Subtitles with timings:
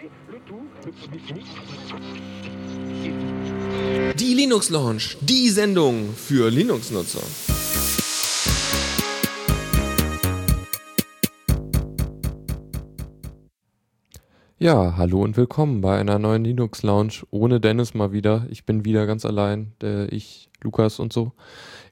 [0.00, 0.04] Die
[4.34, 7.18] Linux Launch, die Sendung für Linux-Nutzer.
[14.58, 18.46] Ja, hallo und willkommen bei einer neuen Linux Lounge ohne Dennis mal wieder.
[18.50, 21.32] Ich bin wieder ganz allein, der ich, Lukas und so.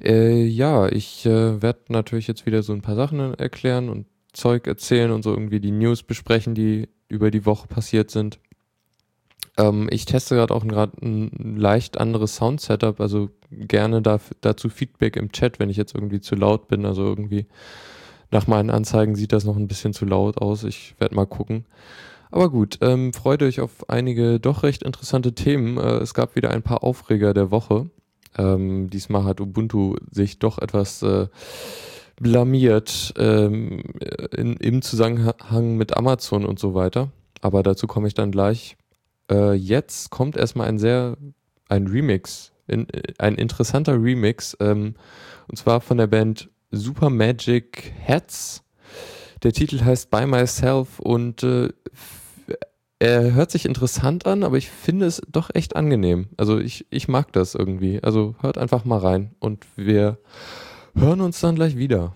[0.00, 4.68] Äh, ja, ich äh, werde natürlich jetzt wieder so ein paar Sachen erklären und Zeug
[4.68, 8.38] erzählen und so irgendwie die News besprechen, die über die Woche passiert sind.
[9.56, 15.16] Ähm, ich teste gerade auch gerade ein leicht anderes Sound-Setup, also gerne da, dazu Feedback
[15.16, 16.84] im Chat, wenn ich jetzt irgendwie zu laut bin.
[16.84, 17.46] Also irgendwie
[18.30, 20.64] nach meinen Anzeigen sieht das noch ein bisschen zu laut aus.
[20.64, 21.64] Ich werde mal gucken.
[22.30, 25.78] Aber gut, ähm, freut euch auf einige doch recht interessante Themen.
[25.78, 27.88] Äh, es gab wieder ein paar Aufreger der Woche.
[28.36, 31.28] Ähm, diesmal hat Ubuntu sich doch etwas äh,
[32.20, 33.82] blamiert ähm,
[34.36, 37.10] in, im Zusammenhang mit Amazon und so weiter.
[37.40, 38.76] Aber dazu komme ich dann gleich.
[39.30, 41.16] Äh, jetzt kommt erstmal ein sehr,
[41.68, 42.86] ein Remix, in,
[43.18, 44.94] ein interessanter Remix, ähm,
[45.48, 48.62] und zwar von der Band Super Magic Hats.
[49.42, 51.68] Der Titel heißt By Myself und äh,
[52.98, 56.28] er hört sich interessant an, aber ich finde es doch echt angenehm.
[56.38, 58.02] Also ich, ich mag das irgendwie.
[58.02, 60.18] Also hört einfach mal rein und wir
[60.96, 62.14] hören uns dann gleich wieder.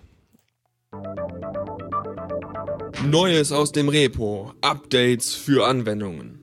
[3.05, 4.53] Neues aus dem Repo.
[4.61, 6.39] Updates für Anwendungen.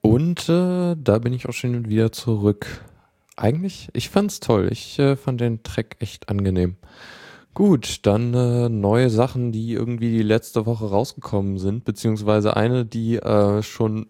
[0.00, 2.84] Und äh, da bin ich auch schon wieder zurück.
[3.36, 4.68] Eigentlich, ich fand's toll.
[4.72, 6.76] Ich äh, fand den Track echt angenehm.
[7.54, 13.16] Gut, dann äh, neue Sachen, die irgendwie die letzte Woche rausgekommen sind, beziehungsweise eine, die
[13.16, 14.06] äh, schon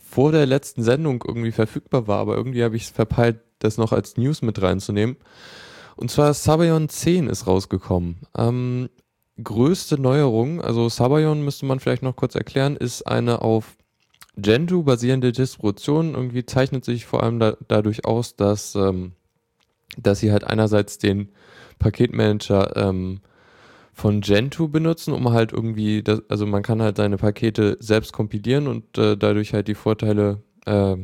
[0.00, 3.92] vor der letzten Sendung irgendwie verfügbar war, aber irgendwie habe ich es verpeilt, das noch
[3.92, 5.16] als News mit reinzunehmen.
[5.96, 8.18] Und zwar Sabayon 10 ist rausgekommen.
[8.36, 8.88] Ähm,
[9.42, 13.76] größte Neuerung, also Sabayon müsste man vielleicht noch kurz erklären, ist eine auf
[14.36, 16.14] Gentoo basierende Distribution.
[16.14, 19.12] Irgendwie zeichnet sich vor allem da, dadurch aus, dass, ähm,
[19.96, 21.30] dass sie halt einerseits den
[21.78, 23.20] Paketmanager ähm,
[23.92, 28.66] von Gentoo benutzen, um halt irgendwie, das, also man kann halt seine Pakete selbst kompilieren
[28.66, 30.96] und äh, dadurch halt die Vorteile äh,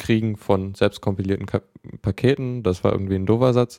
[0.00, 1.60] kriegen von selbst kompilierten Ka
[2.02, 2.64] Paketen.
[2.64, 3.78] Das war irgendwie ein doofer Satz.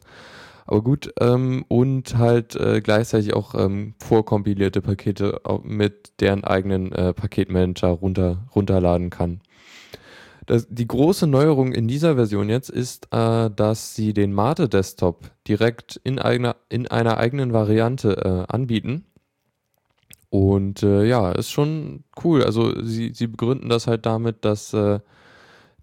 [0.65, 7.13] Aber gut, ähm, und halt äh, gleichzeitig auch ähm, vorkompilierte Pakete mit deren eigenen äh,
[7.13, 9.41] Paketmanager runter, runterladen kann.
[10.45, 15.31] Das, die große Neuerung in dieser Version jetzt ist, äh, dass sie den Mate Desktop
[15.47, 19.05] direkt in, eigener, in einer eigenen Variante äh, anbieten.
[20.29, 22.43] Und äh, ja, ist schon cool.
[22.43, 24.99] Also sie, sie begründen das halt damit, dass äh,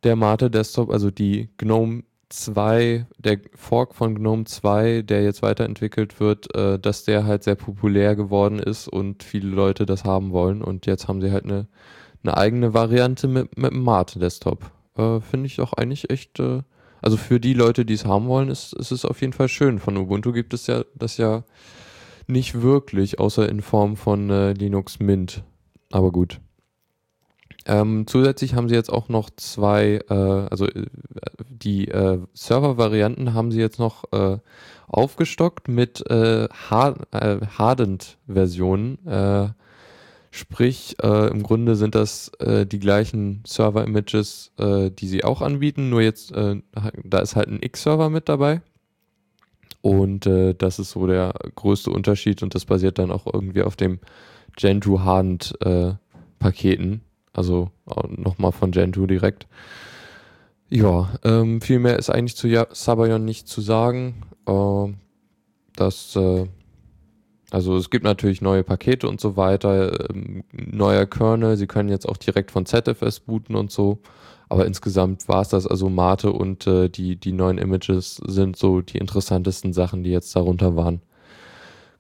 [0.04, 6.20] der Mate Desktop, also die GNOME 2, der Fork von GNOME 2, der jetzt weiterentwickelt
[6.20, 10.62] wird, äh, dass der halt sehr populär geworden ist und viele Leute das haben wollen.
[10.62, 11.68] Und jetzt haben sie halt eine
[12.22, 14.70] eine eigene Variante mit, mit einem Mate-Desktop.
[14.96, 16.62] Äh, Finde ich auch eigentlich echt, äh,
[17.00, 19.78] also für die Leute, die es haben wollen, ist, ist es auf jeden Fall schön.
[19.78, 21.44] Von Ubuntu gibt es ja das ja
[22.26, 25.44] nicht wirklich, außer in Form von äh, Linux Mint.
[25.90, 26.40] Aber gut.
[27.68, 30.86] Ähm, zusätzlich haben sie jetzt auch noch zwei, äh, also äh,
[31.50, 34.38] die äh, Server-Varianten haben sie jetzt noch äh,
[34.86, 39.06] aufgestockt mit äh, Hardened-Versionen.
[39.06, 39.48] Äh,
[40.30, 46.32] Sprich, äh, im Grunde sind das die gleichen Server-Images, die sie auch anbieten, nur jetzt,
[46.32, 48.60] da ist halt ein X-Server mit dabei.
[49.80, 54.00] Und das ist so der größte Unterschied und das basiert dann auch irgendwie auf dem
[54.54, 55.94] Gentoo Hardened äh,
[56.38, 57.00] Paketen.
[57.32, 57.70] Also
[58.08, 59.46] nochmal von Gentoo direkt.
[60.70, 64.22] Ja, ähm, viel mehr ist eigentlich zu Sabayon nicht zu sagen.
[64.46, 64.92] Äh,
[65.76, 66.46] das äh,
[67.50, 72.06] also es gibt natürlich neue Pakete und so weiter, ähm, neuer Kernel, sie können jetzt
[72.06, 74.00] auch direkt von ZFS booten und so.
[74.50, 78.80] Aber insgesamt war es das, also Mate und äh, die, die neuen Images sind so
[78.80, 81.02] die interessantesten Sachen, die jetzt darunter waren.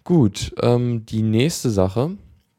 [0.04, 2.16] Gut, ähm, die nächste Sache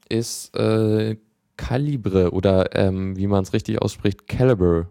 [0.07, 1.17] ist äh,
[1.59, 4.87] Calibre oder ähm, wie man es richtig ausspricht, Calibre.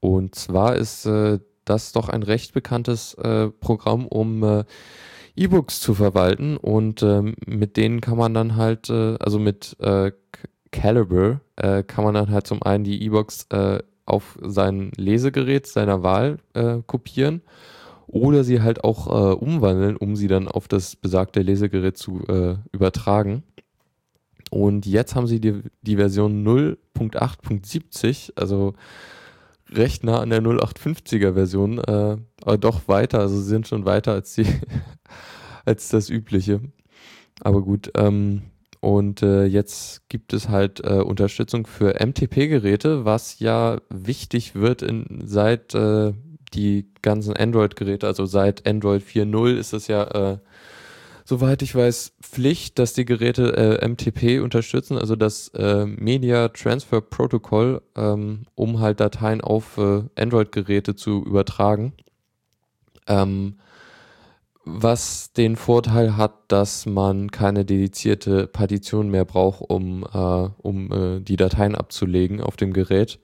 [0.00, 4.64] Und zwar ist äh, das doch ein recht bekanntes äh, Programm, um äh,
[5.36, 10.10] E-Books zu verwalten und ähm, mit denen kann man dann halt, äh, also mit äh,
[10.72, 13.46] Calibre äh, kann man dann halt zum einen die E-Books
[14.06, 16.38] auf sein Lesegerät seiner Wahl
[16.86, 17.42] kopieren
[18.06, 19.06] oder sie halt auch
[19.40, 22.22] umwandeln, um sie dann auf das besagte Lesegerät zu
[22.72, 23.42] übertragen.
[24.50, 28.74] Und jetzt haben sie die, die Version 0.8.70, also
[29.70, 34.12] recht nah an der 0850er Version, äh, aber doch weiter, also sie sind schon weiter
[34.12, 34.46] als die
[35.64, 36.60] als das übliche.
[37.40, 38.42] Aber gut, ähm,
[38.80, 45.22] Und äh, jetzt gibt es halt äh, Unterstützung für MTP-Geräte, was ja wichtig wird in,
[45.24, 46.12] seit äh,
[46.54, 50.38] die ganzen Android-Geräte, also seit Android 4.0 ist es ja, äh,
[51.26, 57.00] soweit ich weiß, Pflicht, dass die Geräte äh, MTP unterstützen, also das äh, Media Transfer
[57.00, 61.92] Protocol, ähm, um halt Dateien auf äh, Android-Geräte zu übertragen.
[63.08, 63.56] Ähm,
[64.64, 71.20] was den Vorteil hat, dass man keine dedizierte Partition mehr braucht, um, äh, um äh,
[71.20, 73.18] die Dateien abzulegen auf dem Gerät.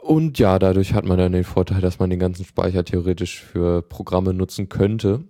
[0.00, 3.82] Und ja, dadurch hat man dann den Vorteil, dass man den ganzen Speicher theoretisch für
[3.82, 5.24] Programme nutzen könnte.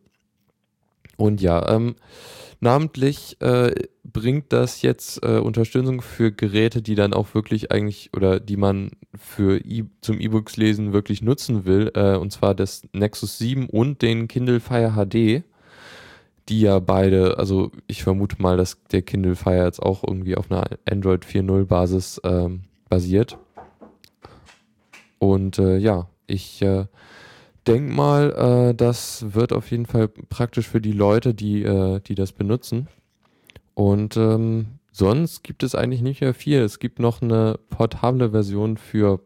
[1.16, 1.96] Und ja, ähm,
[2.60, 3.72] namentlich äh,
[4.04, 8.90] bringt das jetzt äh, Unterstützung für Geräte, die dann auch wirklich eigentlich oder die man
[9.14, 14.02] für e zum E-Books lesen wirklich nutzen will, äh, und zwar das Nexus 7 und
[14.02, 15.42] den Kindle Fire HD,
[16.48, 20.50] die ja beide, also ich vermute mal, dass der Kindle Fire jetzt auch irgendwie auf
[20.50, 23.36] einer Android 4.0 Basis ähm, basiert.
[25.18, 26.86] Und äh, ja, ich äh,
[27.66, 32.14] denke mal, äh, das wird auf jeden Fall praktisch für die Leute, die, äh, die
[32.14, 32.88] das benutzen.
[33.74, 36.60] Und ähm, sonst gibt es eigentlich nicht mehr viel.
[36.60, 39.20] Es gibt noch eine portable Version für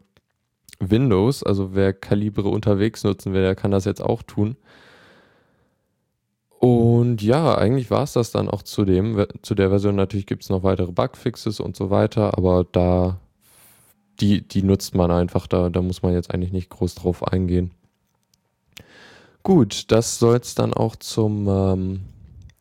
[0.81, 1.42] Windows.
[1.42, 4.56] Also wer Calibre unterwegs nutzen will, der kann das jetzt auch tun.
[6.58, 9.25] Und ja, eigentlich war es das dann auch zu dem.
[9.43, 13.19] Zu der Version natürlich gibt es noch weitere Bugfixes und so weiter, aber da
[14.20, 17.70] die, die nutzt man einfach, da, da muss man jetzt eigentlich nicht groß drauf eingehen.
[19.42, 22.00] Gut, das soll es dann auch zum, ähm,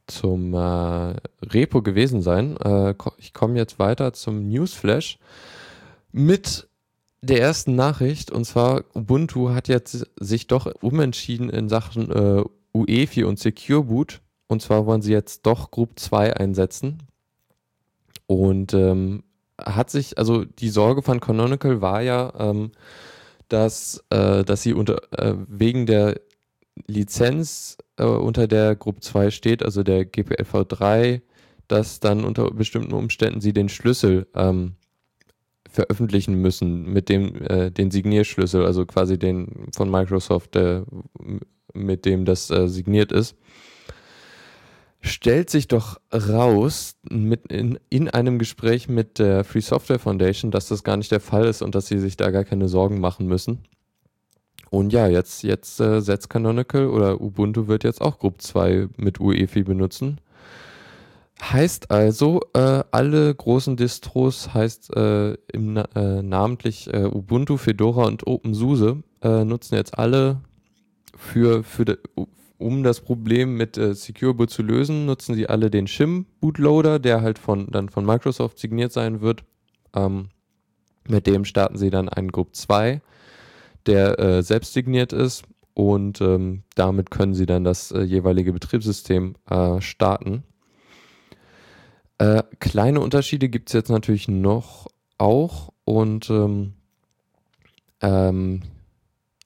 [0.07, 2.55] zum äh, Repo gewesen sein.
[2.57, 5.19] Äh, ich komme jetzt weiter zum Newsflash
[6.11, 6.69] mit
[7.21, 8.31] der ersten Nachricht.
[8.31, 12.43] Und zwar, Ubuntu hat jetzt sich doch umentschieden in Sachen äh,
[12.73, 14.21] UEFI und Secure Boot.
[14.47, 17.03] Und zwar wollen sie jetzt doch Group 2 einsetzen.
[18.25, 19.23] Und ähm,
[19.59, 22.71] hat sich, also die Sorge von Canonical war ja, ähm,
[23.49, 26.21] dass, äh, dass sie unter, äh, wegen der
[26.87, 31.21] Lizenz, äh, unter der Group 2 steht, also der GPLv 3,
[31.67, 34.75] dass dann unter bestimmten Umständen sie den Schlüssel ähm,
[35.69, 40.83] veröffentlichen müssen mit dem äh, den Signierschlüssel, also quasi den von Microsoft, äh,
[41.73, 43.35] mit dem das äh, signiert ist
[45.01, 50.67] stellt sich doch raus mit in, in einem Gespräch mit der Free Software Foundation, dass
[50.67, 53.27] das gar nicht der Fall ist und dass sie sich da gar keine Sorgen machen
[53.27, 53.59] müssen.
[54.69, 59.19] Und ja, jetzt, jetzt äh, setzt Canonical oder Ubuntu wird jetzt auch Group 2 mit
[59.19, 60.19] UEFI benutzen.
[61.41, 68.27] Heißt also, äh, alle großen Distros, heißt äh, im, äh, namentlich äh, Ubuntu, Fedora und
[68.27, 70.41] OpenSUSE, äh, nutzen jetzt alle
[71.15, 71.97] für, für, de,
[72.57, 76.99] um das Problem mit äh, Secure Boot zu lösen, nutzen sie alle den Shim Bootloader,
[76.99, 79.43] der halt von, dann von Microsoft signiert sein wird.
[79.95, 80.29] Ähm,
[81.07, 83.01] mit dem starten sie dann einen Group 2,
[83.85, 85.43] der äh, selbst signiert ist
[85.73, 90.43] und ähm, damit können sie dann das äh, jeweilige Betriebssystem äh, starten.
[92.17, 94.87] Äh, kleine Unterschiede gibt es jetzt natürlich noch
[95.17, 96.73] auch und ähm,
[98.01, 98.61] ähm,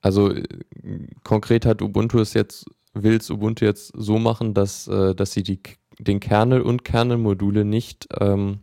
[0.01, 0.43] also äh,
[1.23, 5.43] konkret hat Ubuntu es jetzt will es Ubuntu jetzt so machen, dass, äh, dass sie
[5.43, 5.59] die,
[5.99, 8.59] den Kernel und Kernelmodule nicht, ähm,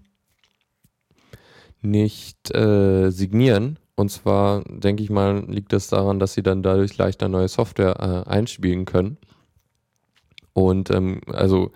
[1.82, 3.78] nicht äh, signieren.
[4.00, 8.24] Und zwar, denke ich mal, liegt das daran, dass sie dann dadurch leichter neue Software
[8.26, 9.18] äh, einspielen können.
[10.54, 11.70] Und ähm, also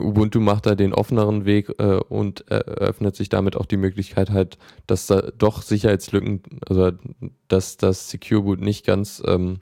[0.00, 4.58] Ubuntu macht da den offeneren Weg äh, und eröffnet sich damit auch die Möglichkeit halt,
[4.88, 6.90] dass da doch Sicherheitslücken, also
[7.46, 9.60] dass das Secure Boot nicht ganz ähm,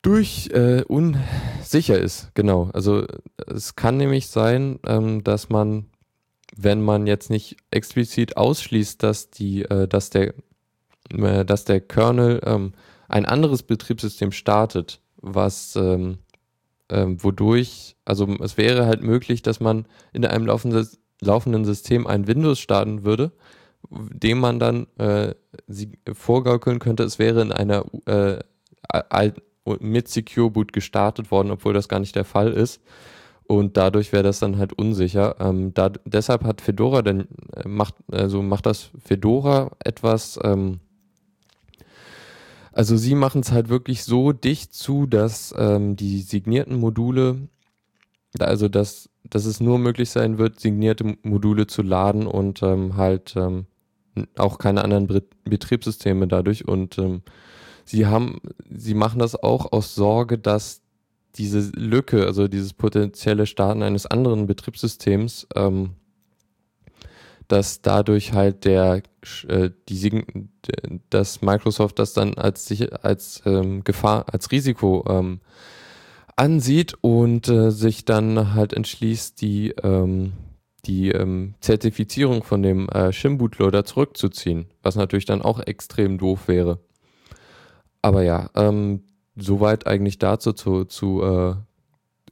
[0.00, 2.70] durch äh, unsicher ist, genau.
[2.72, 3.04] Also
[3.46, 5.89] es kann nämlich sein, ähm, dass man,
[6.56, 10.34] wenn man jetzt nicht explizit ausschließt, dass die, äh, dass der,
[11.10, 12.72] äh, dass der Kernel ähm,
[13.08, 16.18] ein anderes Betriebssystem startet, was ähm,
[16.88, 20.88] ähm, wodurch, also es wäre halt möglich, dass man in einem laufenden,
[21.20, 23.32] laufenden System ein Windows starten würde,
[23.90, 25.34] dem man dann äh,
[25.66, 28.38] sie vorgaukeln könnte, es wäre in einer äh,
[29.80, 32.80] mit Secure Boot gestartet worden, obwohl das gar nicht der Fall ist.
[33.50, 35.34] Und dadurch wäre das dann halt unsicher.
[35.40, 37.26] Ähm, da, deshalb hat Fedora denn
[37.56, 40.38] äh, macht also macht das Fedora etwas.
[40.44, 40.78] Ähm,
[42.70, 47.48] also sie machen es halt wirklich so dicht zu, dass ähm, die signierten Module,
[48.38, 53.34] also dass, dass es nur möglich sein wird, signierte Module zu laden und ähm, halt
[53.34, 53.66] ähm,
[54.38, 55.08] auch keine anderen
[55.42, 57.22] Betriebssysteme dadurch und ähm,
[57.90, 58.40] Sie haben,
[58.70, 60.79] sie machen das auch aus Sorge, dass
[61.36, 65.90] diese Lücke, also dieses potenzielle Starten eines anderen Betriebssystems, ähm,
[67.48, 69.02] dass dadurch halt der,
[69.48, 70.24] äh, die,
[71.10, 72.72] dass Microsoft das dann als,
[73.02, 75.40] als ähm, Gefahr, als Risiko ähm,
[76.36, 80.32] ansieht und äh, sich dann halt entschließt, die, ähm,
[80.86, 86.78] die ähm, Zertifizierung von dem äh, Shim-Bootloader zurückzuziehen, was natürlich dann auch extrem doof wäre.
[88.00, 89.02] Aber ja, ähm,
[89.40, 91.54] soweit eigentlich dazu zu, zu äh,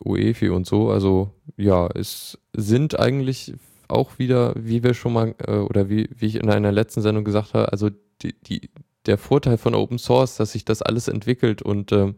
[0.05, 0.91] UEFI und so.
[0.91, 3.55] Also ja, es sind eigentlich
[3.89, 7.25] auch wieder, wie wir schon mal, äh, oder wie, wie ich in einer letzten Sendung
[7.25, 7.91] gesagt habe, also
[8.23, 8.71] die, die,
[9.07, 12.15] der Vorteil von Open Source, dass sich das alles entwickelt und ähm,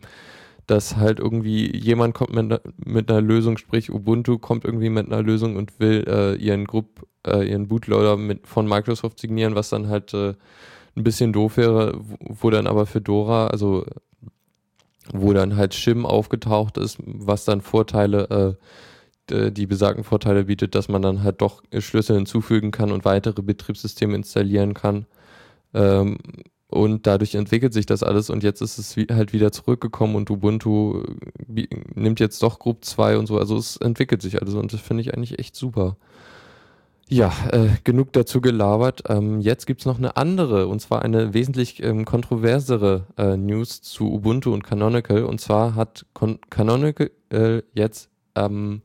[0.66, 5.23] dass halt irgendwie jemand kommt mit, mit einer Lösung, sprich Ubuntu kommt irgendwie mit einer
[5.23, 9.88] Lösung und will äh, ihren Group, äh, ihren Bootloader mit, von Microsoft signieren, was dann
[9.88, 10.35] halt äh,
[10.97, 13.85] ein bisschen doof wäre, wo, wo dann aber für Dora, also
[15.12, 18.59] wo dann halt Shim aufgetaucht ist, was dann Vorteile,
[19.31, 23.43] äh, die besagten Vorteile bietet, dass man dann halt doch Schlüssel hinzufügen kann und weitere
[23.43, 25.07] Betriebssysteme installieren kann.
[25.73, 26.19] Ähm,
[26.71, 30.31] und dadurch entwickelt sich das alles und jetzt ist es wie, halt wieder zurückgekommen und
[30.31, 31.02] Ubuntu
[31.49, 33.38] äh, nimmt jetzt doch Group 2 und so.
[33.38, 35.97] Also es entwickelt sich alles und das finde ich eigentlich echt super.
[37.12, 39.02] Ja, äh, genug dazu gelabert.
[39.09, 44.12] Ähm, jetzt gibt's noch eine andere, und zwar eine wesentlich ähm, kontroversere äh, News zu
[44.12, 45.25] Ubuntu und Canonical.
[45.25, 48.83] Und zwar hat Con Canonical äh, jetzt, ähm,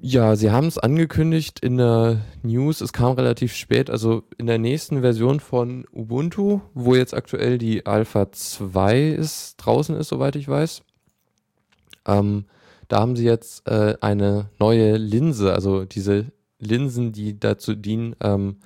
[0.00, 4.58] ja, sie haben es angekündigt in der News, es kam relativ spät, also in der
[4.58, 10.48] nächsten Version von Ubuntu, wo jetzt aktuell die Alpha 2 ist, draußen ist, soweit ich
[10.48, 10.82] weiß.
[12.04, 12.46] Ähm,
[12.88, 18.56] da haben sie jetzt äh, eine neue Linse, also diese Linsen, die dazu dienen, ähm,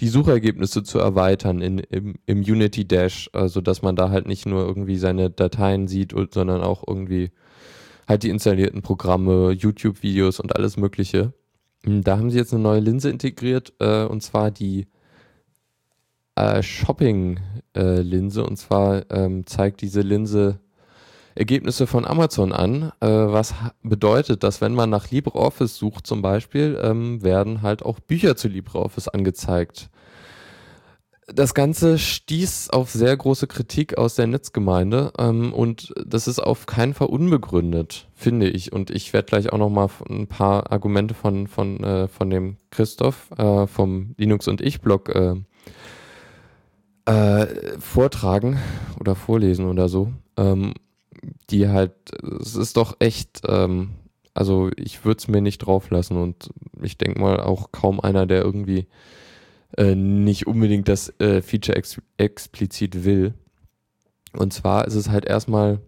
[0.00, 4.46] die Suchergebnisse zu erweitern in, im, im Unity Dash, also dass man da halt nicht
[4.46, 7.30] nur irgendwie seine Dateien sieht, sondern auch irgendwie
[8.08, 11.32] halt die installierten Programme, YouTube-Videos und alles Mögliche.
[11.84, 14.86] Hm, da haben sie jetzt eine neue Linse integriert, äh, und zwar die
[16.34, 18.40] äh, Shopping-Linse.
[18.40, 20.60] Äh, und zwar ähm, zeigt diese Linse
[21.34, 26.78] Ergebnisse von Amazon an, äh, was bedeutet, dass wenn man nach LibreOffice sucht zum Beispiel,
[26.82, 29.90] ähm, werden halt auch Bücher zu LibreOffice angezeigt.
[31.26, 36.66] Das Ganze stieß auf sehr große Kritik aus der Netzgemeinde ähm, und das ist auf
[36.66, 38.72] keinen Fall unbegründet, finde ich.
[38.72, 42.56] Und ich werde gleich auch noch mal ein paar Argumente von, von, äh, von dem
[42.70, 45.36] Christoph äh, vom Linux und ich Blog äh,
[47.04, 47.46] äh,
[47.78, 48.58] vortragen
[49.00, 50.12] oder vorlesen oder so.
[50.36, 50.74] Ähm,
[51.50, 51.92] die halt,
[52.40, 53.90] es ist doch echt, ähm,
[54.34, 56.50] also ich würde es mir nicht drauf lassen und
[56.80, 58.86] ich denke mal auch kaum einer, der irgendwie
[59.76, 63.34] äh, nicht unbedingt das äh, Feature ex explizit will.
[64.32, 65.80] Und zwar ist es halt erstmal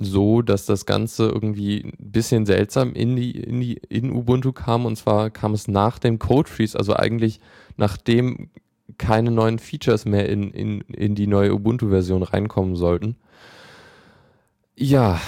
[0.00, 4.86] so, dass das Ganze irgendwie ein bisschen seltsam in die, in die, in Ubuntu kam
[4.86, 7.40] und zwar kam es nach dem Code Freeze, also eigentlich
[7.76, 8.50] nachdem
[8.98, 13.16] keine neuen Features mehr in, in, in die neue Ubuntu-Version reinkommen sollten.
[14.76, 15.20] Ja,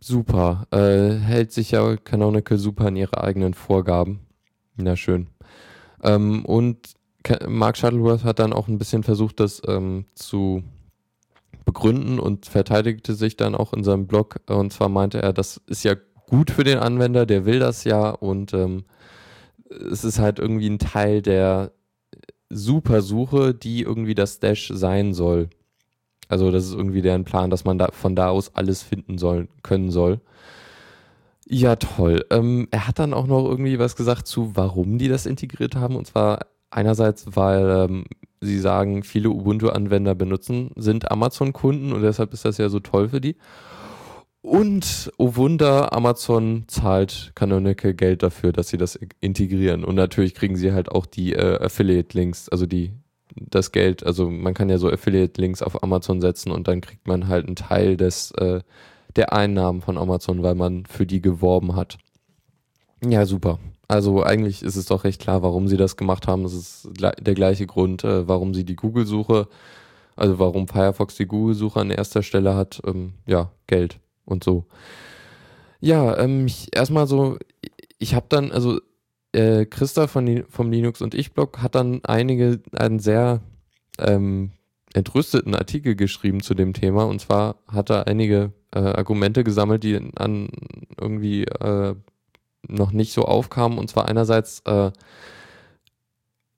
[0.00, 0.66] super.
[0.70, 4.20] Äh, hält sich ja Canonical super an ihre eigenen Vorgaben.
[4.76, 5.28] Na schön.
[6.02, 6.94] Ähm, und
[7.46, 10.62] Mark Shuttleworth hat dann auch ein bisschen versucht, das ähm, zu
[11.64, 14.36] begründen und verteidigte sich dann auch in seinem Blog.
[14.48, 15.94] Und zwar meinte er, das ist ja
[16.28, 18.84] gut für den Anwender, der will das ja und ähm,
[19.70, 21.72] es ist halt irgendwie ein Teil der
[22.48, 25.50] Supersuche, die irgendwie das Dash sein soll.
[26.28, 29.48] Also das ist irgendwie deren Plan, dass man da von da aus alles finden soll,
[29.62, 30.20] können soll.
[31.48, 32.24] Ja, toll.
[32.30, 35.94] Ähm, er hat dann auch noch irgendwie was gesagt zu, warum die das integriert haben.
[35.94, 38.04] Und zwar einerseits, weil ähm,
[38.40, 43.20] sie sagen, viele Ubuntu-Anwender benutzen, sind Amazon-Kunden und deshalb ist das ja so toll für
[43.20, 43.36] die.
[44.42, 49.84] Und, oh Wunder, Amazon zahlt Canonical Geld dafür, dass sie das integrieren.
[49.84, 52.92] Und natürlich kriegen sie halt auch die äh, Affiliate-Links, also die
[53.36, 57.28] das Geld, also man kann ja so Affiliate-Links auf Amazon setzen und dann kriegt man
[57.28, 58.60] halt einen Teil des, äh,
[59.14, 61.98] der Einnahmen von Amazon, weil man für die geworben hat.
[63.04, 63.58] Ja, super.
[63.88, 66.44] Also eigentlich ist es doch recht klar, warum sie das gemacht haben.
[66.44, 69.48] Es ist der gleiche Grund, äh, warum sie die Google-Suche,
[70.16, 72.80] also warum Firefox die Google-Suche an erster Stelle hat.
[72.84, 74.64] Ähm, ja, Geld und so.
[75.80, 77.38] Ja, ähm, erstmal so,
[77.98, 78.80] ich habe dann, also
[79.36, 83.40] äh, Christa von, vom Linux und ich Blog hat dann einige, einen sehr
[83.98, 84.52] ähm,
[84.94, 87.04] entrüsteten Artikel geschrieben zu dem Thema.
[87.04, 90.48] Und zwar hat er einige äh, Argumente gesammelt, die an
[90.98, 91.94] irgendwie äh,
[92.66, 93.78] noch nicht so aufkamen.
[93.78, 94.90] Und zwar einerseits äh,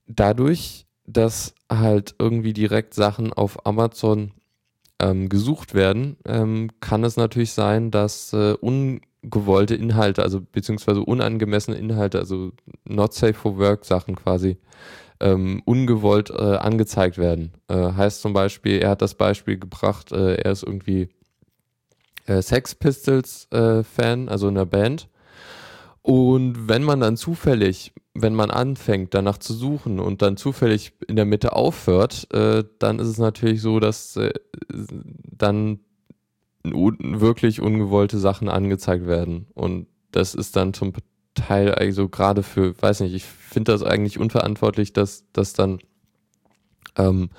[0.06, 4.32] dadurch, dass halt irgendwie direkt Sachen auf Amazon
[5.00, 8.54] ähm, gesucht werden, ähm, kann es natürlich sein, dass äh,
[9.22, 12.52] ungewollte Inhalte, also beziehungsweise unangemessene Inhalte, also
[12.84, 14.58] not safe for work Sachen quasi,
[15.20, 17.52] ähm, ungewollt äh, angezeigt werden.
[17.68, 21.08] Äh, heißt zum Beispiel, er hat das Beispiel gebracht, äh, er ist irgendwie
[22.26, 25.08] äh, Sex Pistols äh, Fan, also in der Band.
[26.02, 31.16] Und wenn man dann zufällig, wenn man anfängt, danach zu suchen und dann zufällig in
[31.16, 34.18] der Mitte aufhört, äh, dann ist es natürlich so, dass
[34.68, 35.80] dann
[36.72, 39.46] wirklich ungewollte Sachen angezeigt werden.
[39.54, 40.92] Und das ist dann zum
[41.34, 45.78] Teil also gerade für, weiß nicht, ich finde das eigentlich unverantwortlich, dass, dass dann
[46.96, 47.30] ähm,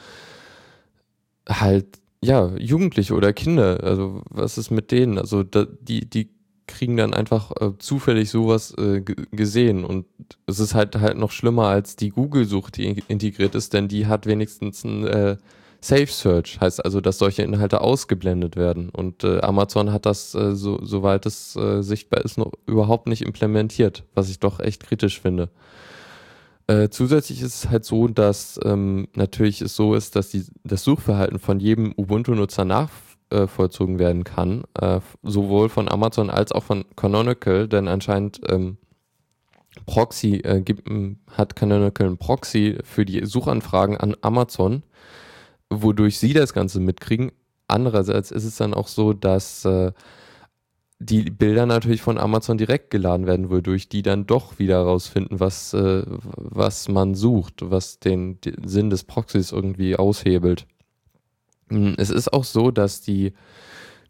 [1.48, 5.18] halt, ja, Jugendliche oder Kinder, also was ist mit denen?
[5.18, 6.30] Also da, die, die
[6.68, 10.06] kriegen dann einfach äh, zufällig sowas äh, gesehen und
[10.46, 14.28] es ist halt halt noch schlimmer als die Google-Suche, die integriert ist, denn die hat
[14.28, 15.38] wenigstens ein äh,
[15.82, 18.90] Safe Search, heißt also, dass solche Inhalte ausgeblendet werden.
[18.90, 23.22] Und äh, Amazon hat das, äh, so, soweit es äh, sichtbar ist, noch überhaupt nicht
[23.22, 25.50] implementiert, was ich doch echt kritisch finde.
[26.68, 30.84] Äh, zusätzlich ist es halt so, dass ähm, natürlich es so ist, dass die, das
[30.84, 37.70] Suchverhalten von jedem Ubuntu-Nutzer nachvollzogen werden kann, äh, sowohl von Amazon als auch von Canonical,
[37.70, 38.78] denn anscheinend ähm,
[39.86, 40.90] Proxy äh, gibt,
[41.32, 44.84] hat Canonical ein Proxy für die Suchanfragen an Amazon
[45.70, 47.32] wodurch sie das Ganze mitkriegen.
[47.68, 49.92] Andererseits ist es dann auch so, dass äh,
[51.00, 55.74] die Bilder natürlich von Amazon direkt geladen werden, wodurch die dann doch wieder rausfinden, was,
[55.74, 60.68] äh, was man sucht, was den, den Sinn des Proxys irgendwie aushebelt.
[61.70, 63.34] Hm, es ist auch so, dass die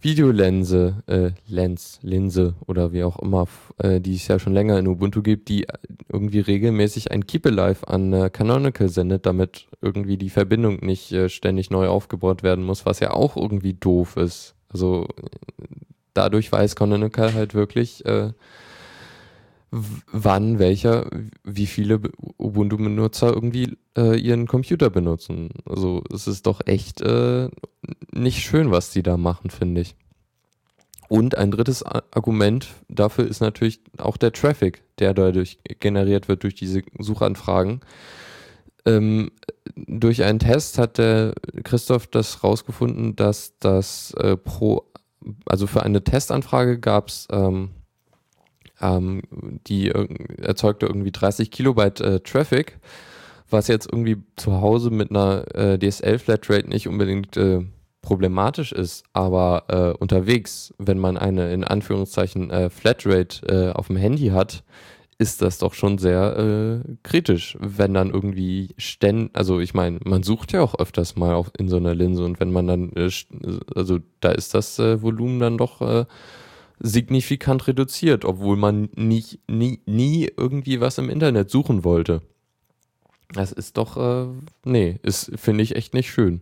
[0.02, 3.48] Videolinse, äh, Lens, Linse oder wie auch immer,
[3.80, 5.68] äh, die es ja schon länger in Ubuntu gibt, die
[6.08, 11.28] irgendwie regelmäßig ein Keep Alive an äh, Canonical sendet, damit irgendwie die Verbindung nicht äh,
[11.28, 14.56] ständig neu aufgebaut werden muss, was ja auch irgendwie doof ist.
[14.70, 15.08] Also
[16.14, 18.32] dadurch weiß Canonical halt wirklich, äh,
[19.72, 21.10] wann welcher,
[21.44, 22.00] wie viele
[22.38, 25.50] Ubuntu-Benutzer irgendwie äh, ihren Computer benutzen.
[25.66, 27.50] Also es ist doch echt äh,
[28.12, 29.96] nicht schön, was die da machen, finde ich.
[31.08, 36.54] Und ein drittes Argument dafür ist natürlich auch der Traffic, der dadurch generiert wird durch
[36.54, 37.82] diese Suchanfragen.
[38.86, 39.32] Ähm,
[39.76, 44.84] durch einen Test hat der Christoph das rausgefunden, dass das äh, pro,
[45.46, 47.72] also für eine Testanfrage gab es ähm,
[48.82, 49.22] ähm,
[49.68, 49.90] die
[50.38, 52.80] erzeugte irgendwie 30 Kilobyte äh, Traffic,
[53.50, 57.62] was jetzt irgendwie zu Hause mit einer äh, DSL-Flatrate nicht unbedingt äh,
[58.02, 63.98] problematisch ist, aber äh, unterwegs, wenn man eine in Anführungszeichen äh, Flatrate äh, auf dem
[63.98, 64.64] Handy hat,
[65.18, 70.24] ist das doch schon sehr äh, kritisch, wenn dann irgendwie ständig, also ich meine, man
[70.24, 73.12] sucht ja auch öfters mal auf, in so einer Linse und wenn man dann, äh,
[73.76, 76.08] also da ist das äh, Volumen dann doch
[76.80, 82.22] signifikant reduziert, obwohl man nicht, nie, nie irgendwie was im Internet suchen wollte.
[83.34, 84.28] Das ist doch, äh,
[84.64, 86.42] nee, ist, finde ich echt nicht schön.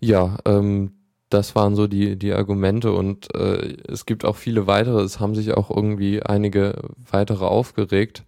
[0.00, 0.92] Ja, ähm,
[1.30, 5.00] das waren so die, die Argumente und äh, es gibt auch viele weitere.
[5.02, 8.24] Es haben sich auch irgendwie einige weitere aufgeregt.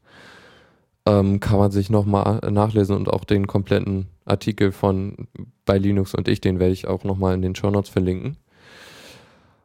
[1.06, 5.28] Ähm, kann man sich nochmal nachlesen und auch den kompletten Artikel von
[5.64, 8.36] bei Linux und ich, den werde ich auch nochmal in den Show Notes verlinken.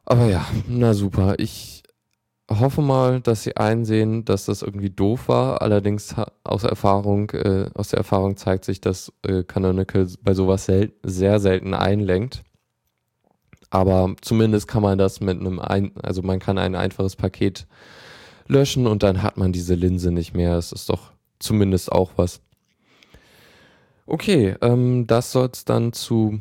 [0.06, 1.34] Aber ja, na super.
[1.38, 1.82] Ich
[2.48, 5.62] hoffe mal, dass sie einsehen, dass das irgendwie doof war.
[5.62, 6.14] Allerdings
[6.44, 11.40] aus Erfahrung, äh, aus der Erfahrung zeigt sich, dass äh, Canonical bei sowas sel sehr
[11.40, 12.44] selten einlenkt.
[13.68, 17.66] Aber zumindest kann man das mit einem, ein also man kann ein einfaches Paket
[18.46, 20.56] löschen und dann hat man diese Linse nicht mehr.
[20.56, 22.40] Es ist doch zumindest auch was.
[24.06, 26.38] Okay, ähm, das soll es dann zu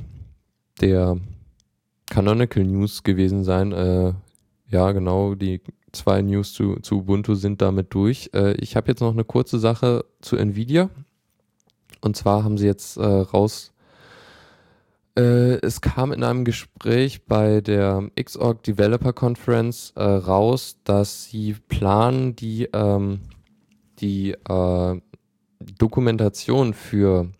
[0.81, 1.17] der
[2.09, 3.71] Canonical News gewesen sein.
[3.71, 4.13] Äh,
[4.69, 8.29] ja, genau, die zwei News zu, zu Ubuntu sind damit durch.
[8.33, 10.89] Äh, ich habe jetzt noch eine kurze Sache zu Nvidia.
[12.01, 13.71] Und zwar haben sie jetzt äh, raus.
[15.17, 21.55] Äh, es kam in einem Gespräch bei der Xorg Developer Conference äh, raus, dass sie
[21.69, 23.21] planen, die, ähm,
[23.99, 25.01] die äh,
[25.77, 27.31] Dokumentation für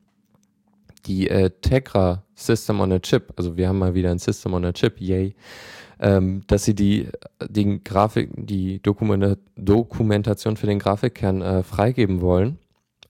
[1.06, 4.66] die äh, Tegra System on a Chip, also wir haben mal wieder ein System on
[4.66, 5.36] a Chip, yay,
[6.00, 7.08] ähm, dass sie die,
[7.48, 12.60] die Grafik, die Dokumenta Dokumentation für den Grafikkern äh, freigeben wollen.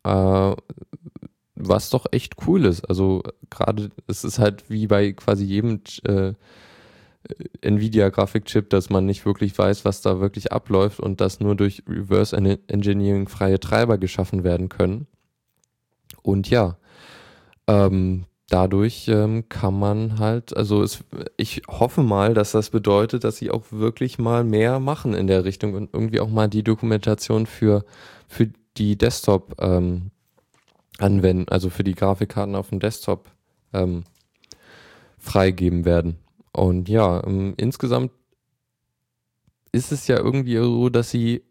[0.04, 0.56] Äh,
[1.56, 2.84] was doch echt cool ist.
[2.86, 6.34] Also gerade, es ist halt wie bei quasi jedem äh,
[7.62, 12.36] Nvidia-Grafikchip, dass man nicht wirklich weiß, was da wirklich abläuft und dass nur durch Reverse
[12.36, 15.08] Engineering freie Treiber geschaffen werden können.
[16.22, 16.78] Und ja,
[17.68, 21.04] ähm, dadurch ähm, kann man halt, also es,
[21.38, 25.46] ich hoffe mal, dass das bedeutet, dass sie auch wirklich mal mehr machen in der
[25.46, 27.86] Richtung und irgendwie auch mal die Dokumentation für,
[28.28, 30.12] für die Desktop ähm,
[31.00, 33.30] anwenden, also für die Grafikkarten auf dem Desktop
[33.74, 34.04] ähm,
[35.18, 36.18] freigeben werden.
[36.52, 38.12] Und ja, ähm, insgesamt
[39.72, 41.44] ist es ja irgendwie so, dass sie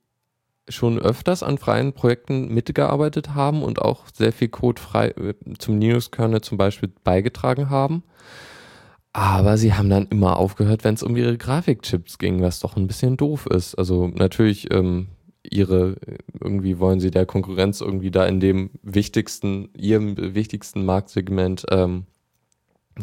[0.68, 5.78] schon öfters an freien Projekten mitgearbeitet haben und auch sehr viel Code frei äh, zum
[5.78, 8.02] Linux-Kernel zum Beispiel beigetragen haben.
[9.12, 12.88] Aber sie haben dann immer aufgehört, wenn es um ihre Grafikchips ging, was doch ein
[12.88, 13.76] bisschen doof ist.
[13.76, 15.06] Also natürlich ähm,
[15.48, 15.96] ihre,
[16.40, 22.06] irgendwie wollen sie der Konkurrenz irgendwie da in dem wichtigsten, ihrem wichtigsten Marktsegment ähm,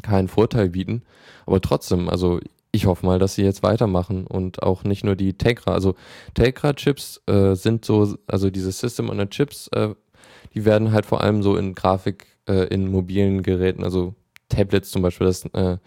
[0.02, 1.04] keinen Vorteil bieten.
[1.45, 2.39] Aber trotzdem, also
[2.72, 5.74] ich hoffe mal, dass sie jetzt weitermachen und auch nicht nur die Tegra.
[5.74, 5.96] Also
[6.34, 9.90] Tegra-Chips äh, sind so, also diese System on the Chips, äh,
[10.54, 14.16] die werden halt vor allem so in Grafik, äh, in mobilen Geräten, also
[14.50, 15.78] Tablets zum Beispiel, das, äh,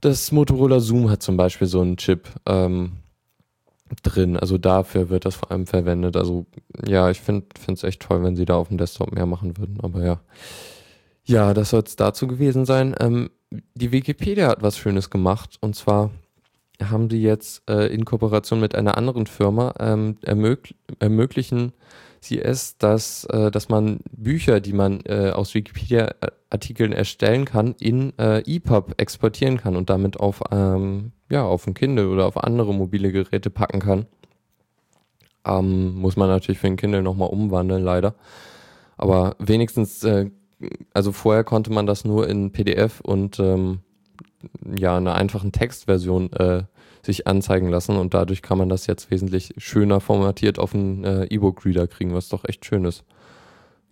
[0.00, 2.92] das Motorola Zoom hat zum Beispiel so einen Chip ähm,
[4.02, 4.36] drin.
[4.36, 6.16] Also dafür wird das vor allem verwendet.
[6.16, 6.46] Also
[6.86, 9.78] ja, ich finde es echt toll, wenn sie da auf dem Desktop mehr machen würden.
[9.82, 10.20] Aber ja.
[11.24, 12.94] Ja, das soll es dazu gewesen sein.
[13.00, 13.30] Ähm,
[13.74, 16.10] die Wikipedia hat was Schönes gemacht und zwar
[16.82, 21.72] haben die jetzt äh, in Kooperation mit einer anderen Firma ähm, ermög ermöglichen
[22.24, 28.18] sie es, dass, äh, dass man Bücher, die man äh, aus Wikipedia-Artikeln erstellen kann, in
[28.18, 32.74] äh, EPUB exportieren kann und damit auf, ähm, ja, auf ein Kindle oder auf andere
[32.74, 34.06] mobile Geräte packen kann.
[35.46, 38.14] Ähm, muss man natürlich für ein Kindle nochmal umwandeln, leider.
[38.96, 40.30] Aber wenigstens äh,
[40.92, 43.80] also vorher konnte man das nur in PDF und ähm,
[44.78, 46.64] ja, einer einfachen Textversion äh,
[47.02, 51.24] sich anzeigen lassen und dadurch kann man das jetzt wesentlich schöner formatiert auf einen äh,
[51.24, 53.04] E-Book-Reader kriegen, was doch echt schön ist.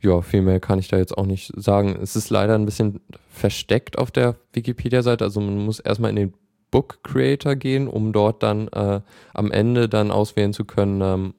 [0.01, 1.97] Ja, viel mehr kann ich da jetzt auch nicht sagen.
[2.03, 6.35] Es ist leider ein bisschen versteckt auf der Wikipedia-Seite, also man muss erstmal in den
[6.71, 9.01] Book Creator gehen, um dort dann äh,
[9.35, 11.35] am Ende dann auswählen zu können, ähm,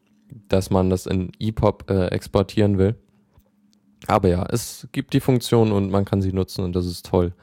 [0.47, 2.95] dass man das in EPUB äh, exportieren will.
[4.07, 7.33] Aber ja, es gibt die Funktion und man kann sie nutzen und das ist toll.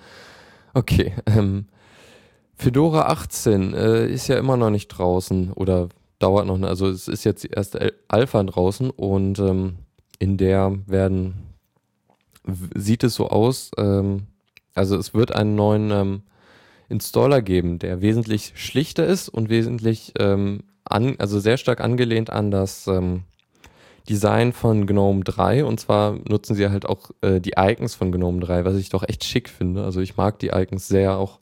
[0.74, 1.66] Okay, ähm,
[2.54, 7.24] Fedora 18 äh, ist ja immer noch nicht draußen oder dauert noch, also es ist
[7.24, 9.78] jetzt die erste Alpha draußen und ähm,
[10.18, 11.34] in der werden,
[12.74, 14.26] sieht es so aus, ähm,
[14.74, 16.22] also es wird einen neuen ähm,
[16.90, 22.50] Installer geben, der wesentlich schlichter ist und wesentlich, ähm, an, also sehr stark angelehnt an
[22.50, 23.22] das ähm,
[24.08, 28.40] Design von GNOME 3 und zwar nutzen sie halt auch äh, die Icons von GNOME
[28.40, 29.84] 3, was ich doch echt schick finde.
[29.84, 31.40] Also ich mag die Icons sehr auch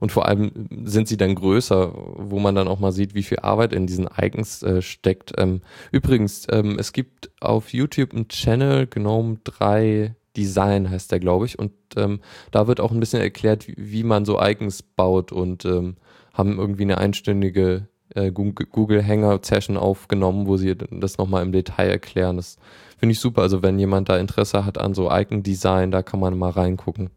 [0.00, 0.50] und vor allem
[0.84, 4.08] sind sie dann größer, wo man dann auch mal sieht, wie viel Arbeit in diesen
[4.16, 5.32] Icons äh, steckt.
[5.36, 5.60] Ähm,
[5.92, 11.58] übrigens, ähm, es gibt auf YouTube einen Channel, GNOME 3 Design heißt der, glaube ich,
[11.58, 12.20] und ähm,
[12.50, 15.96] da wird auch ein bisschen erklärt, wie, wie man so Icons baut und ähm,
[16.32, 21.88] haben irgendwie eine einstündige äh, Google Hangout Session aufgenommen, wo sie das nochmal im Detail
[21.88, 22.36] erklären.
[22.36, 22.58] Das
[22.98, 23.42] finde ich super.
[23.42, 27.10] Also wenn jemand da Interesse hat an so Icon Design, da kann man mal reingucken.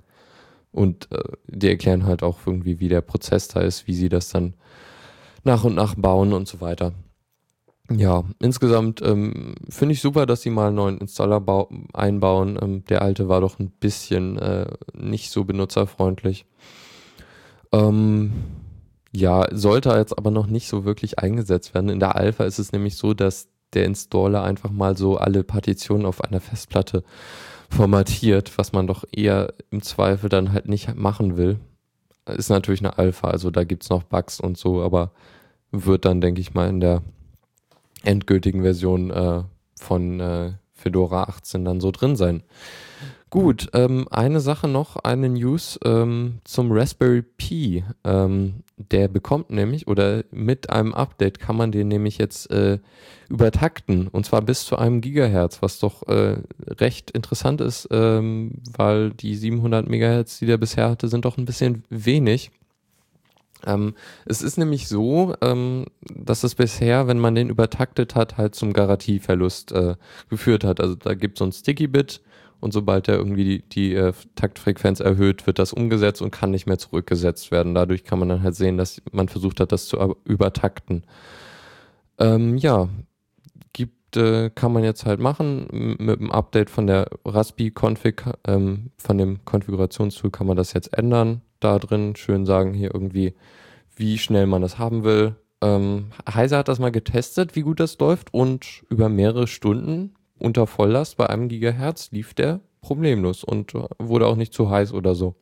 [0.72, 4.30] Und äh, die erklären halt auch irgendwie, wie der Prozess da ist, wie sie das
[4.30, 4.54] dann
[5.44, 6.94] nach und nach bauen und so weiter.
[7.92, 12.58] Ja, insgesamt ähm, finde ich super, dass sie mal einen neuen Installer einbauen.
[12.62, 16.46] Ähm, der alte war doch ein bisschen äh, nicht so benutzerfreundlich.
[17.74, 18.32] Ähm,
[19.16, 21.90] ja, sollte jetzt aber noch nicht so wirklich eingesetzt werden.
[21.90, 26.06] In der Alpha ist es nämlich so, dass der Installer einfach mal so alle Partitionen
[26.06, 27.04] auf einer Festplatte
[27.70, 31.60] formatiert, was man doch eher im Zweifel dann halt nicht machen will.
[32.26, 35.12] Ist natürlich eine Alpha, also da gibt's noch Bugs und so, aber
[35.72, 37.02] wird dann, denke ich mal, in der
[38.04, 39.44] endgültigen Version äh,
[39.76, 42.44] von äh, Fedora 18 dann so drin sein.
[43.34, 47.84] Gut, ähm, eine Sache noch, eine News ähm, zum Raspberry Pi.
[48.04, 52.78] Ähm, der bekommt nämlich, oder mit einem Update kann man den nämlich jetzt äh,
[53.30, 54.08] übertakten.
[54.08, 59.34] Und zwar bis zu einem Gigahertz, was doch äh, recht interessant ist, ähm, weil die
[59.34, 62.52] 700 Megahertz, die der bisher hatte, sind doch ein bisschen wenig.
[63.66, 63.96] Ähm,
[64.28, 68.74] es ist nämlich so, ähm, dass es bisher, wenn man den übertaktet hat, halt zum
[68.74, 69.96] Garantieverlust äh,
[70.30, 70.80] geführt hat.
[70.80, 72.22] Also da gibt es so ein Sticky-Bit
[72.64, 76.66] und sobald er irgendwie die, die äh, Taktfrequenz erhöht, wird das umgesetzt und kann nicht
[76.66, 77.76] mehr zurückgesetzt werden.
[77.76, 81.04] Dadurch kann man dann halt sehen, dass man versucht hat, das zu übertakten.
[82.18, 82.88] Ähm, ja,
[83.74, 85.98] gibt, äh, kann man jetzt halt machen.
[86.00, 91.42] Mit dem Update von der Raspi-Config, ähm, von dem Konfigurationstool kann man das jetzt ändern.
[91.60, 93.34] Da drin schön sagen hier irgendwie,
[93.94, 95.36] wie schnell man das haben will.
[95.62, 100.68] Ähm, Heise hat das mal getestet, wie gut das läuft und über mehrere Stunden unter
[100.68, 105.36] Volllast bei einem Gigahertz lief der problemlos und wurde auch nicht zu heiß oder so.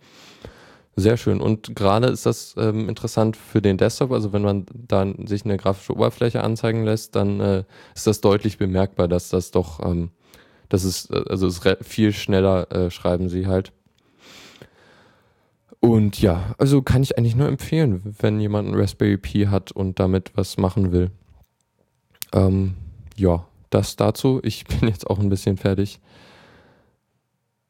[0.96, 1.40] Sehr schön.
[1.40, 4.12] Und gerade ist das ähm, interessant für den Desktop.
[4.12, 7.64] Also wenn man dann sich eine grafische Oberfläche anzeigen lässt, dann äh,
[7.96, 10.12] ist das deutlich bemerkbar, dass das doch, ähm,
[10.68, 13.72] das ist, äh, also ist viel schneller äh, schreiben sie halt.
[15.80, 20.00] Und ja, also kann ich eigentlich nur empfehlen, wenn jemand ein Raspberry Pi hat und
[20.00, 21.10] damit was machen will.
[22.34, 22.76] Ähm,
[23.16, 24.40] ja, das dazu.
[24.44, 26.00] Ich bin jetzt auch ein bisschen fertig.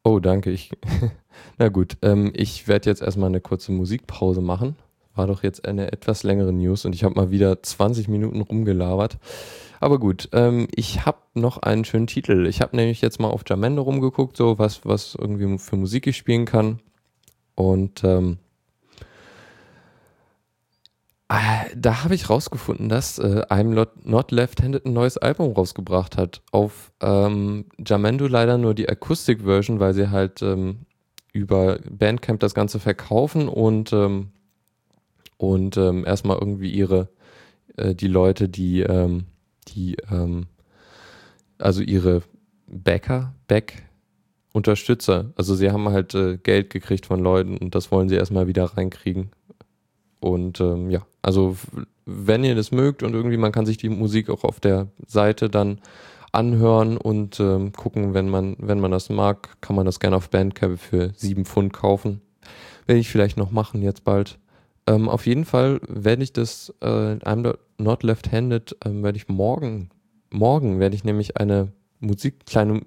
[0.04, 0.52] Oh, danke.
[0.52, 0.72] Ich
[1.58, 4.76] Na gut, ähm, ich werde jetzt erstmal eine kurze Musikpause machen.
[5.14, 9.18] War doch jetzt eine etwas längere News und ich habe mal wieder 20 Minuten rumgelabert.
[9.80, 12.46] Aber gut, ähm, ich habe noch einen schönen Titel.
[12.46, 16.18] Ich habe nämlich jetzt mal auf Jamendo rumgeguckt, so was, was irgendwie für Musik ich
[16.18, 16.80] spielen kann.
[17.56, 18.38] Und ähm,
[21.76, 26.41] da habe ich rausgefunden, dass äh, I'm Not Left-Handed ein neues Album rausgebracht hat.
[26.52, 30.80] Auf ähm, Jamendo leider nur die Akustik-Version, weil sie halt ähm,
[31.32, 34.30] über Bandcamp das Ganze verkaufen und, ähm,
[35.38, 37.08] und ähm, erstmal irgendwie ihre,
[37.78, 39.26] äh, die Leute, die, ähm,
[39.70, 40.48] die, ähm,
[41.58, 42.24] also ihre
[42.67, 43.84] Backer, Back,
[44.54, 48.48] Unterstützer, also sie haben halt äh, Geld gekriegt von Leuten und das wollen sie erstmal
[48.48, 49.32] wieder reinkriegen.
[50.20, 51.58] Und ähm, ja, also
[52.06, 55.50] wenn ihr das mögt und irgendwie man kann sich die Musik auch auf der Seite
[55.50, 55.80] dann
[56.32, 60.30] anhören und ähm, gucken, wenn man, wenn man das mag, kann man das gerne auf
[60.30, 62.22] Bandcamp für sieben Pfund kaufen.
[62.86, 64.40] Werde ich vielleicht noch machen jetzt bald.
[64.88, 69.90] Ähm, auf jeden Fall werde ich das äh, I'm Not Left-Handed, ähm, werde ich morgen,
[70.32, 72.82] morgen werde ich nämlich eine Musik, kleine,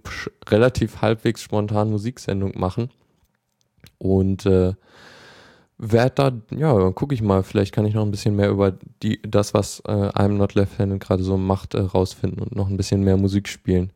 [0.49, 2.91] relativ halbwegs spontan Musiksendung machen.
[3.99, 4.75] Und äh,
[5.93, 8.73] werde da, ja, dann gucke ich mal, vielleicht kann ich noch ein bisschen mehr über
[9.03, 12.77] die, das, was äh, I'm Not Left-Handed gerade so macht, äh, rausfinden und noch ein
[12.77, 13.93] bisschen mehr Musik spielen.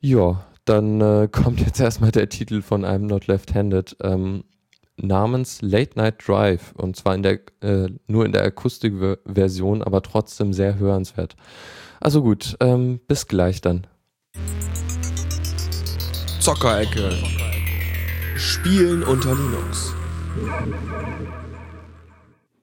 [0.00, 4.44] Ja, dann äh, kommt jetzt erstmal der Titel von I'm Not Left-Handed ähm,
[4.96, 10.52] namens Late Night Drive und zwar in der, äh, nur in der Akustikversion, aber trotzdem
[10.52, 11.36] sehr hörenswert.
[12.00, 13.86] Also gut, ähm, bis gleich dann.
[16.40, 17.12] Zockerecke.
[18.36, 19.94] Spielen unter Linux.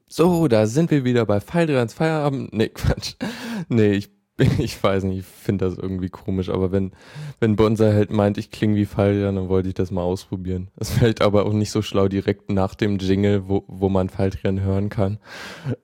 [0.07, 2.53] So, da sind wir wieder bei Falldrans Feierabend.
[2.53, 3.15] Nee, Quatsch.
[3.69, 4.11] Nee, ich,
[4.59, 6.91] ich weiß nicht, ich finde das irgendwie komisch, aber wenn,
[7.39, 10.69] wenn Bonsai halt meint, ich klinge wie Falldran, dann wollte ich das mal ausprobieren.
[10.75, 14.61] Es fällt aber auch nicht so schlau direkt nach dem Jingle, wo, wo man Falldran
[14.61, 15.19] hören kann.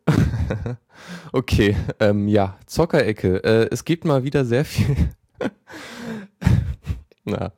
[1.32, 3.44] okay, ähm, ja, Zockerecke.
[3.44, 4.96] Äh, es gibt mal wieder sehr viel.
[7.24, 7.54] Na,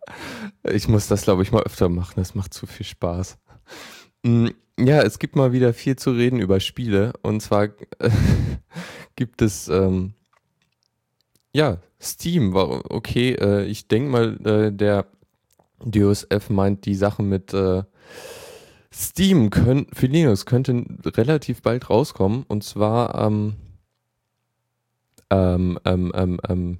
[0.64, 2.14] ich muss das, glaube ich, mal öfter machen.
[2.18, 3.38] Das macht zu viel Spaß.
[4.24, 4.48] Mm,
[4.80, 7.14] ja, es gibt mal wieder viel zu reden über Spiele.
[7.22, 7.70] Und zwar
[9.16, 10.14] gibt es, ähm,
[11.54, 12.56] ja, Steam.
[12.56, 15.06] Okay, äh, ich denke mal, äh, der
[15.84, 17.84] DOSF meint die Sache mit äh,
[18.92, 22.44] Steam können, für Linux könnte relativ bald rauskommen.
[22.48, 23.56] Und zwar ähm,
[25.30, 26.80] ähm, ähm, ähm, ähm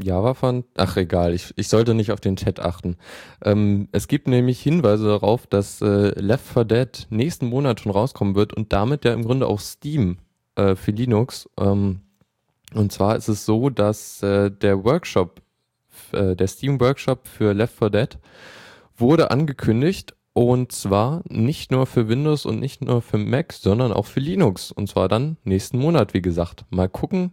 [0.00, 0.66] Java fand?
[0.76, 2.96] Ach egal, ich, ich sollte nicht auf den Chat achten.
[3.42, 8.34] Ähm, es gibt nämlich Hinweise darauf, dass äh, Left 4 Dead nächsten Monat schon rauskommen
[8.34, 10.18] wird und damit ja im Grunde auch Steam
[10.56, 11.48] äh, für Linux.
[11.58, 12.00] Ähm,
[12.74, 15.40] und zwar ist es so, dass äh, der Workshop,
[16.12, 18.18] äh, der Steam Workshop für Left 4 Dead
[18.96, 24.04] wurde angekündigt und zwar nicht nur für Windows und nicht nur für Mac, sondern auch
[24.04, 24.70] für Linux.
[24.70, 26.66] Und zwar dann nächsten Monat, wie gesagt.
[26.68, 27.32] Mal gucken,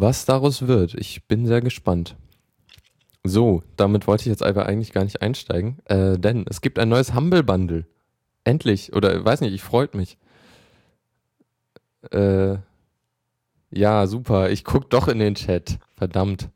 [0.00, 0.94] was daraus wird.
[0.94, 2.16] Ich bin sehr gespannt.
[3.22, 6.88] So, damit wollte ich jetzt einfach eigentlich gar nicht einsteigen, äh, denn es gibt ein
[6.88, 7.86] neues Humble Bundle.
[8.44, 8.94] Endlich.
[8.94, 10.16] Oder weiß nicht, ich freut mich.
[12.10, 12.56] Äh,
[13.70, 14.50] ja, super.
[14.50, 15.78] Ich guck doch in den Chat.
[15.96, 16.48] Verdammt.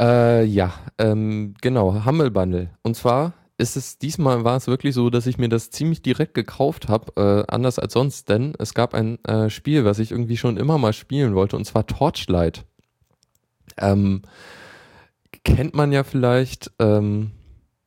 [0.00, 2.70] Äh, ja, ähm, genau, Humble Bundle.
[2.82, 6.34] Und zwar ist es diesmal war es wirklich so, dass ich mir das ziemlich direkt
[6.34, 7.12] gekauft habe,
[7.48, 10.78] äh, anders als sonst, denn es gab ein äh, Spiel, was ich irgendwie schon immer
[10.78, 12.64] mal spielen wollte, und zwar Torchlight.
[13.76, 14.22] Ähm,
[15.44, 16.70] kennt man ja vielleicht.
[16.78, 17.32] Ähm,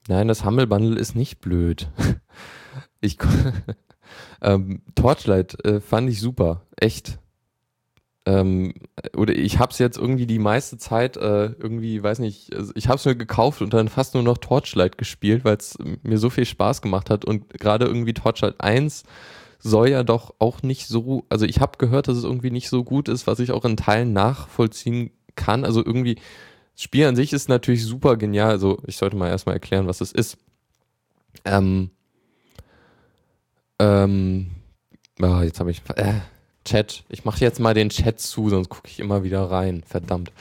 [0.08, 1.90] nein, das Humble Bundle ist nicht blöd.
[3.00, 3.18] ich
[4.42, 7.18] ähm, Torchlight äh, fand ich super, echt
[8.26, 8.74] ähm,
[9.16, 12.88] oder ich habe es jetzt irgendwie die meiste Zeit äh, irgendwie, weiß nicht, also ich
[12.88, 16.30] habe es mir gekauft und dann fast nur noch Torchlight gespielt, weil es mir so
[16.30, 19.04] viel Spaß gemacht hat und gerade irgendwie Torchlight 1
[19.60, 22.84] soll ja doch auch nicht so, also ich habe gehört, dass es irgendwie nicht so
[22.84, 25.66] gut ist, was ich auch in Teilen nachvollziehen kann.
[25.66, 28.50] Also irgendwie, das Spiel an sich ist natürlich super genial.
[28.50, 30.38] Also ich sollte mal erstmal erklären, was es ist.
[31.46, 31.92] Ähm,
[33.80, 34.52] ähm,
[35.22, 36.14] oh, jetzt habe ich, äh,
[36.66, 37.04] Chat.
[37.10, 39.84] Ich mache jetzt mal den Chat zu, sonst gucke ich immer wieder rein.
[39.86, 40.32] Verdammt.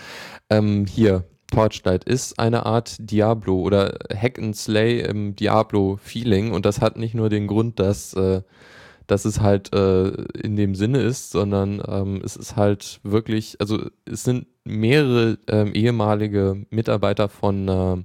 [0.49, 1.25] Ähm, hier.
[1.51, 7.15] Torchlight ist eine Art Diablo oder Hack and Slay im Diablo-Feeling und das hat nicht
[7.15, 8.43] nur den Grund, dass, äh,
[9.07, 10.11] dass es halt äh,
[10.43, 15.75] in dem Sinne ist, sondern ähm, es ist halt wirklich, also es sind mehrere ähm,
[15.75, 17.97] ehemalige Mitarbeiter von äh,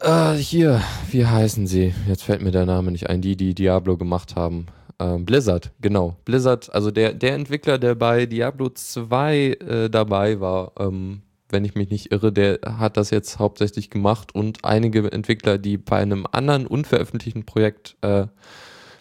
[0.00, 1.94] äh, hier, wie heißen sie?
[2.06, 4.66] Jetzt fällt mir der Name nicht ein, die, die Diablo gemacht haben.
[4.98, 6.16] Ähm, Blizzard, genau.
[6.24, 11.74] Blizzard, also der, der Entwickler, der bei Diablo 2 äh, dabei war, ähm, wenn ich
[11.74, 16.26] mich nicht irre, der hat das jetzt hauptsächlich gemacht und einige Entwickler, die bei einem
[16.30, 18.26] anderen unveröffentlichten Projekt äh,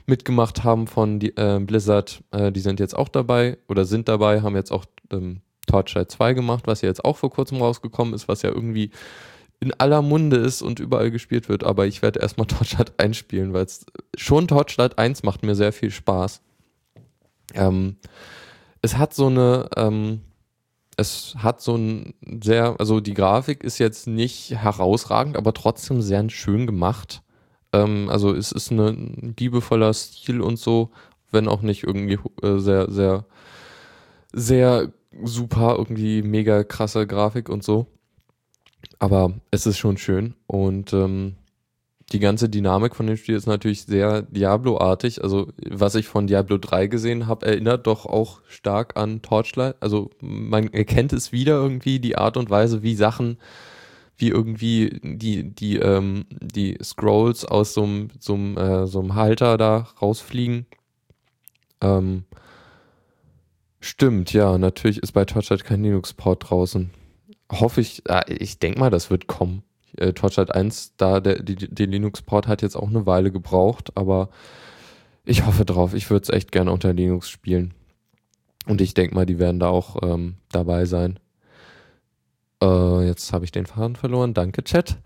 [0.06, 4.42] mitgemacht haben von die, äh, Blizzard, äh, die sind jetzt auch dabei oder sind dabei,
[4.42, 8.28] haben jetzt auch ähm, Torchlight 2 gemacht, was ja jetzt auch vor kurzem rausgekommen ist,
[8.28, 8.92] was ja irgendwie
[9.64, 11.64] in aller Munde ist und überall gespielt wird.
[11.64, 13.66] Aber ich werde erstmal Torchlight 1 spielen, weil
[14.18, 16.42] schon Torchlight 1 macht mir sehr viel Spaß.
[17.54, 17.96] Ähm,
[18.82, 20.22] es hat so eine, ähm,
[20.98, 26.30] es hat so ein sehr, also die Grafik ist jetzt nicht herausragend, aber trotzdem sehr
[26.30, 27.22] schön gemacht.
[27.72, 30.92] Ähm, also es ist ein liebevoller Stil und so,
[31.32, 33.26] wenn auch nicht irgendwie äh, sehr, sehr,
[34.34, 34.92] sehr
[35.24, 37.88] super, irgendwie mega krasse Grafik und so.
[39.00, 41.36] Aber es ist schon schön und ähm,
[42.12, 45.24] die ganze Dynamik von dem Spiel ist natürlich sehr Diablo-artig.
[45.24, 49.76] Also, was ich von Diablo 3 gesehen habe, erinnert doch auch stark an Torchlight.
[49.80, 53.38] Also, man erkennt es wieder irgendwie, die Art und Weise, wie Sachen,
[54.18, 60.68] wie irgendwie die, die, ähm, die Scrolls aus so einem, äh, Halter da rausfliegen.
[61.82, 62.26] Ähm,
[63.80, 66.92] stimmt, ja, natürlich ist bei Torchlight kein Linux-Port draußen
[67.60, 69.64] hoffe ich, äh, ich denke mal, das wird kommen.
[69.98, 74.30] Äh, Torchlight 1, da der, die, die Linux-Port hat jetzt auch eine Weile gebraucht, aber
[75.26, 75.94] ich hoffe drauf.
[75.94, 77.74] Ich würde es echt gerne unter Linux spielen.
[78.66, 81.20] Und ich denke mal, die werden da auch ähm, dabei sein.
[82.62, 84.34] Äh, jetzt habe ich den Faden verloren.
[84.34, 84.98] Danke, Chat.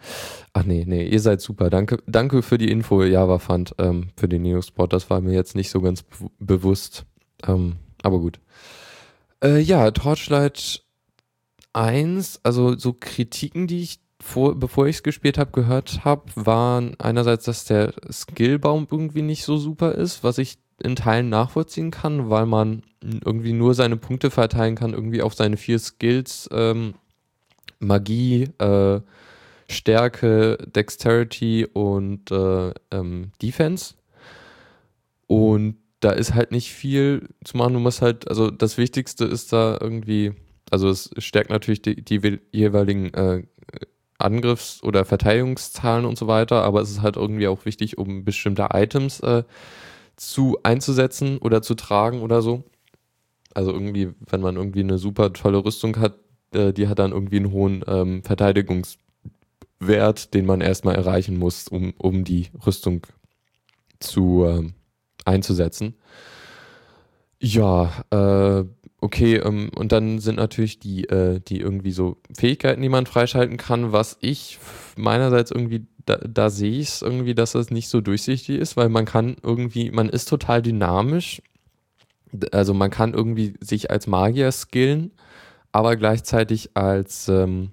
[0.53, 1.69] Ach nee, nee, ihr seid super.
[1.69, 4.93] Danke, danke für die Info, Java Fund, ähm, für den Linux-Port.
[4.93, 6.05] Das war mir jetzt nicht so ganz
[6.39, 7.05] bewusst.
[7.47, 8.39] Ähm, aber gut.
[9.43, 10.83] Äh, ja, Torchlight
[11.77, 16.95] eins, also so Kritiken, die ich vor, bevor ich es gespielt habe, gehört habe, waren
[16.99, 22.29] einerseits, dass der Skillbaum irgendwie nicht so super ist, was ich in Teilen nachvollziehen kann,
[22.29, 26.95] weil man irgendwie nur seine Punkte verteilen kann, irgendwie auf seine vier Skills, ähm,
[27.79, 29.01] Magie, äh,
[29.69, 33.95] Stärke, Dexterity und äh, ähm, Defense.
[35.27, 37.73] Und da ist halt nicht viel zu machen.
[37.73, 40.33] Du musst halt, also das Wichtigste ist da irgendwie
[40.71, 43.43] also es stärkt natürlich die, die jeweiligen äh,
[44.17, 48.69] Angriffs- oder Verteidigungszahlen und so weiter, aber es ist halt irgendwie auch wichtig, um bestimmte
[48.73, 49.43] Items äh,
[50.15, 52.63] zu einzusetzen oder zu tragen oder so.
[53.53, 56.15] Also irgendwie, wenn man irgendwie eine super tolle Rüstung hat,
[56.51, 61.93] äh, die hat dann irgendwie einen hohen ähm, Verteidigungswert, den man erstmal erreichen muss, um,
[61.97, 63.05] um die Rüstung
[63.99, 64.73] zu ähm,
[65.25, 65.95] einzusetzen.
[67.39, 68.65] Ja, äh,
[69.07, 73.55] okay, ähm, und dann sind natürlich die, äh, die irgendwie so Fähigkeiten, die man freischalten
[73.55, 74.59] kann, was ich
[74.97, 78.89] meinerseits irgendwie, da, da sehe ich es irgendwie, dass das nicht so durchsichtig ist, weil
[78.89, 81.41] man kann irgendwie, man ist total dynamisch.
[82.51, 85.11] Also man kann irgendwie sich als Magier skillen,
[85.71, 87.71] aber gleichzeitig als ähm,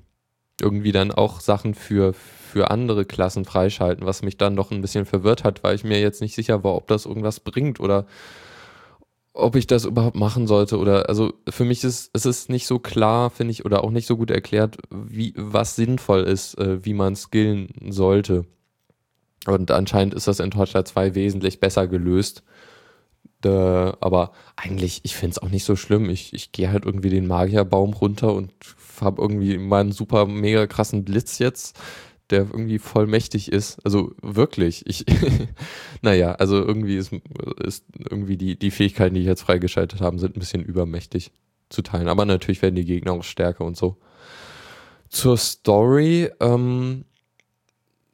[0.60, 5.04] irgendwie dann auch Sachen für, für andere Klassen freischalten, was mich dann doch ein bisschen
[5.04, 8.06] verwirrt hat, weil ich mir jetzt nicht sicher war, ob das irgendwas bringt oder
[9.34, 12.78] ob ich das überhaupt machen sollte oder also für mich ist es ist nicht so
[12.78, 16.94] klar, finde ich, oder auch nicht so gut erklärt, wie was sinnvoll ist, äh, wie
[16.94, 18.46] man skillen sollte.
[19.46, 22.44] Und anscheinend ist das in Torchlight 2 wesentlich besser gelöst.
[23.44, 26.08] Äh, aber eigentlich, ich finde es auch nicht so schlimm.
[26.08, 28.52] Ich, ich gehe halt irgendwie den Magierbaum runter und
[29.00, 31.78] habe irgendwie meinen super mega krassen Blitz jetzt
[32.30, 33.78] der irgendwie voll mächtig ist.
[33.84, 34.86] Also wirklich.
[34.86, 35.04] Ich,
[36.02, 37.12] naja, also irgendwie ist,
[37.62, 41.32] ist irgendwie die, die Fähigkeiten, die ich jetzt freigeschaltet habe, sind ein bisschen übermächtig
[41.68, 42.08] zu teilen.
[42.08, 43.96] Aber natürlich werden die Gegner auch stärker und so.
[45.08, 47.04] Zur Story, ähm,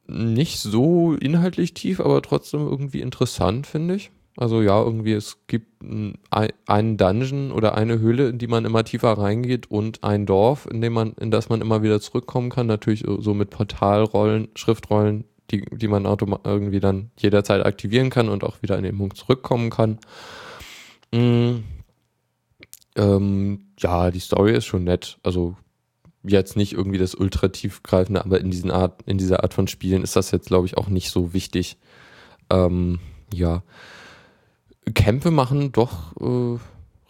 [0.07, 4.11] nicht so inhaltlich tief, aber trotzdem irgendwie interessant, finde ich.
[4.41, 9.11] Also ja, irgendwie es gibt einen Dungeon oder eine Höhle, in die man immer tiefer
[9.11, 12.65] reingeht und ein Dorf, in dem man, in das man immer wieder zurückkommen kann.
[12.65, 18.63] Natürlich so mit Portalrollen, Schriftrollen, die, die man irgendwie dann jederzeit aktivieren kann und auch
[18.63, 19.99] wieder in den Punkt zurückkommen kann.
[21.13, 21.63] Mhm.
[22.95, 25.19] Ähm, ja, die Story ist schon nett.
[25.21, 25.55] Also
[26.23, 30.01] jetzt nicht irgendwie das ultra tiefgreifende, aber in diesen Art, in dieser Art von Spielen
[30.01, 31.77] ist das jetzt, glaube ich, auch nicht so wichtig.
[32.49, 32.97] Ähm,
[33.31, 33.61] ja.
[34.93, 36.59] Kämpfe machen doch äh,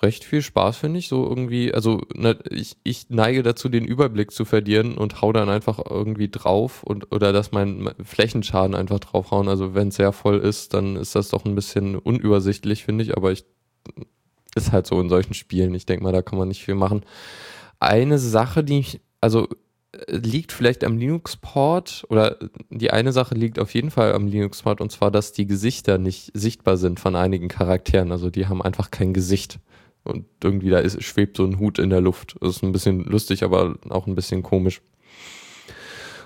[0.01, 1.07] recht viel Spaß, finde ich.
[1.07, 5.49] So irgendwie, also ne, ich, ich neige dazu, den Überblick zu verlieren und hau dann
[5.49, 9.47] einfach irgendwie drauf und oder dass mein Flächenschaden einfach draufhauen.
[9.47, 13.15] Also wenn es sehr voll ist, dann ist das doch ein bisschen unübersichtlich, finde ich.
[13.15, 13.45] Aber ich
[14.55, 15.73] ist halt so in solchen Spielen.
[15.73, 17.03] Ich denke mal, da kann man nicht viel machen.
[17.79, 19.47] Eine Sache, die ich, also
[20.07, 22.37] liegt vielleicht am Linux-Port oder
[22.69, 26.31] die eine Sache liegt auf jeden Fall am Linux-Port und zwar, dass die Gesichter nicht
[26.33, 28.11] sichtbar sind von einigen Charakteren.
[28.11, 29.59] Also die haben einfach kein Gesicht
[30.03, 32.35] und irgendwie da ist, schwebt so ein Hut in der Luft.
[32.39, 34.81] Das ist ein bisschen lustig, aber auch ein bisschen komisch.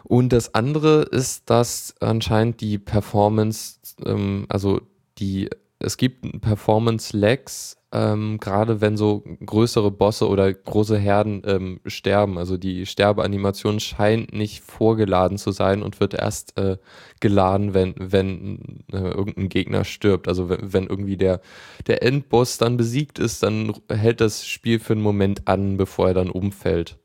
[0.03, 4.82] Und das andere ist, dass anscheinend die Performance, ähm, also
[5.18, 5.49] die,
[5.80, 12.38] es gibt Performance-Lags ähm, gerade wenn so größere Bosse oder große Herden ähm, sterben.
[12.38, 16.78] Also die Sterbeanimation scheint nicht vorgeladen zu sein und wird erst äh,
[17.21, 20.28] geladen, wenn, wenn äh, irgendein Gegner stirbt.
[20.28, 21.39] Also wenn, wenn irgendwie der,
[21.88, 26.13] der Endboss dann besiegt ist, dann hält das Spiel für einen Moment an, bevor er
[26.13, 26.97] dann umfällt.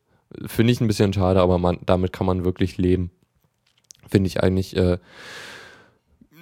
[0.46, 3.12] Finde ich ein bisschen schade, aber man, damit kann man wirklich leben.
[4.08, 4.98] Finde ich eigentlich äh,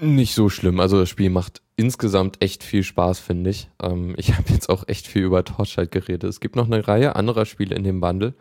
[0.01, 0.80] nicht so schlimm.
[0.80, 3.70] Also das Spiel macht insgesamt echt viel Spaß, finde ich.
[3.82, 6.24] Ähm, ich habe jetzt auch echt viel über Torchlight geredet.
[6.24, 8.34] Es gibt noch eine Reihe anderer Spiele in dem Bundle.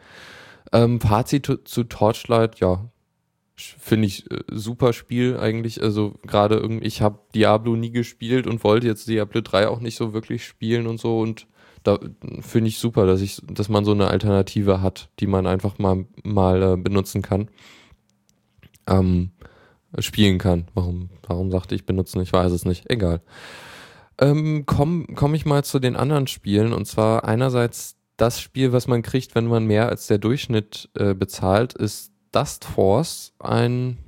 [0.73, 2.89] Ähm, Fazit zu, zu Torchlight, ja,
[3.55, 5.81] finde ich äh, super Spiel eigentlich.
[5.81, 9.95] Also gerade irgendwie, ich habe Diablo nie gespielt und wollte jetzt Diablo 3 auch nicht
[9.95, 11.47] so wirklich spielen und so und
[11.83, 11.99] da
[12.41, 16.05] finde ich super, dass ich, dass man so eine Alternative hat, die man einfach mal,
[16.23, 17.49] mal äh, benutzen kann.
[18.87, 19.31] Ähm,
[19.99, 20.67] spielen kann.
[20.73, 22.21] Warum, warum sagte ich benutzen?
[22.21, 22.89] Ich weiß es nicht.
[22.89, 23.21] Egal.
[24.19, 28.87] Ähm, Komme komm ich mal zu den anderen Spielen und zwar einerseits das Spiel, was
[28.87, 33.99] man kriegt, wenn man mehr als der Durchschnitt äh, bezahlt, ist Dust Force, ein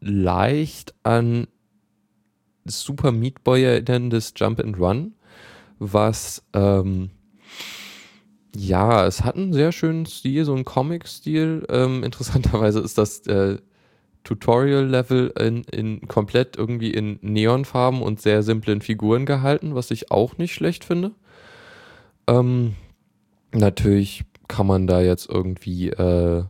[0.00, 1.46] leicht an
[2.64, 5.14] Super Meat Boy erinnerndes Jump and Run,
[5.78, 7.10] was ähm,
[8.54, 11.66] ja, es hat einen sehr schönen Stil, so einen Comic-Stil.
[11.70, 13.58] Ähm, interessanterweise ist das äh,
[14.24, 20.38] Tutorial-Level in, in komplett irgendwie in Neonfarben und sehr simplen Figuren gehalten, was ich auch
[20.38, 21.12] nicht schlecht finde.
[22.26, 22.74] Ähm,
[23.52, 26.44] natürlich kann man da jetzt irgendwie, äh,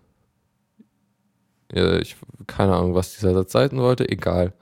[1.73, 2.17] ich,
[2.47, 4.53] keine Ahnung, was dieser Satz sein wollte, egal.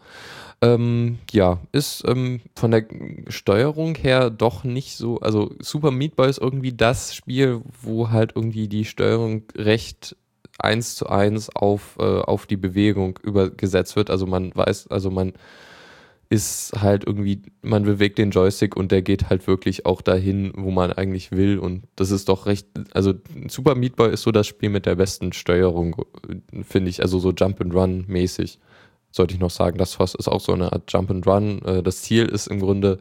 [0.63, 2.85] Ähm, ja, ist ähm, von der
[3.29, 8.33] Steuerung her doch nicht so, also Super Meat Boy ist irgendwie das Spiel, wo halt
[8.37, 10.17] irgendwie die Steuerung recht
[10.61, 14.11] eins zu eins auf, äh, auf die Bewegung übergesetzt wird.
[14.11, 15.33] Also man weiß, also man
[16.29, 20.71] ist halt irgendwie, man bewegt den Joystick und der geht halt wirklich auch dahin, wo
[20.71, 21.59] man eigentlich will.
[21.59, 23.15] Und das ist doch recht, also
[23.49, 26.05] Super Meat Boy ist so das Spiel mit der besten Steuerung,
[26.63, 28.61] finde ich, also so Jump and Run mäßig.
[29.11, 31.63] Sollte ich noch sagen, das ist auch so eine Art Jump and Run.
[31.63, 33.01] Äh, das Ziel ist im Grunde,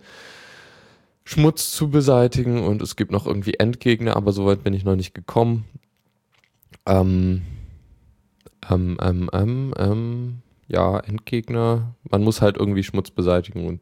[1.30, 5.14] Schmutz zu beseitigen und es gibt noch irgendwie Endgegner, aber soweit bin ich noch nicht
[5.14, 5.66] gekommen.
[6.86, 7.44] Ähm,
[8.70, 11.96] ähm, ähm, ähm, ähm, ja, Endgegner.
[12.10, 13.82] Man muss halt irgendwie Schmutz beseitigen und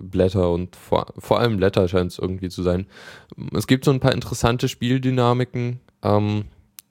[0.00, 2.86] Blätter und vor, vor allem Blätter scheint es irgendwie zu sein.
[3.52, 6.44] Es gibt so ein paar interessante Spieldynamiken, ähm,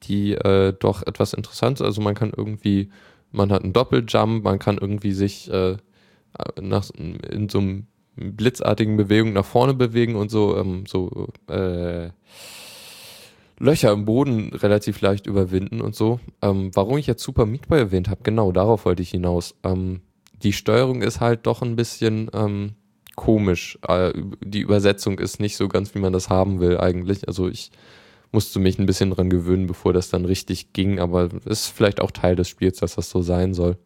[0.04, 1.88] die äh, doch etwas interessant sind.
[1.88, 2.90] Also man kann irgendwie,
[3.32, 5.78] man hat einen Doppeljump, man kann irgendwie sich äh,
[6.60, 12.10] nach, in so einem blitzartigen Bewegung nach vorne bewegen und so, ähm, so äh,
[13.62, 16.20] Löcher im Boden relativ leicht überwinden und so.
[16.42, 19.56] Ähm, warum ich jetzt Super Meat Boy erwähnt habe, genau darauf wollte ich hinaus.
[19.64, 20.02] Ähm,
[20.42, 22.74] die Steuerung ist halt doch ein bisschen ähm,
[23.16, 23.78] komisch.
[23.88, 27.28] Äh, die Übersetzung ist nicht so ganz, wie man das haben will eigentlich.
[27.28, 27.72] Also ich
[28.32, 32.12] musste mich ein bisschen dran gewöhnen, bevor das dann richtig ging, aber ist vielleicht auch
[32.12, 33.78] Teil des Spiels, dass das so sein soll.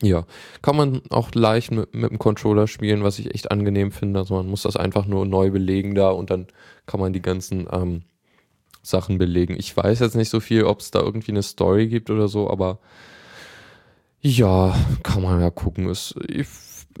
[0.00, 0.24] Ja,
[0.62, 4.20] kann man auch leicht mit, mit dem Controller spielen, was ich echt angenehm finde.
[4.20, 6.46] Also man muss das einfach nur neu belegen da und dann
[6.86, 8.02] kann man die ganzen ähm,
[8.82, 9.56] Sachen belegen.
[9.58, 12.50] Ich weiß jetzt nicht so viel, ob es da irgendwie eine Story gibt oder so,
[12.50, 12.78] aber
[14.20, 15.88] ja, kann man ja gucken.
[15.88, 16.14] Es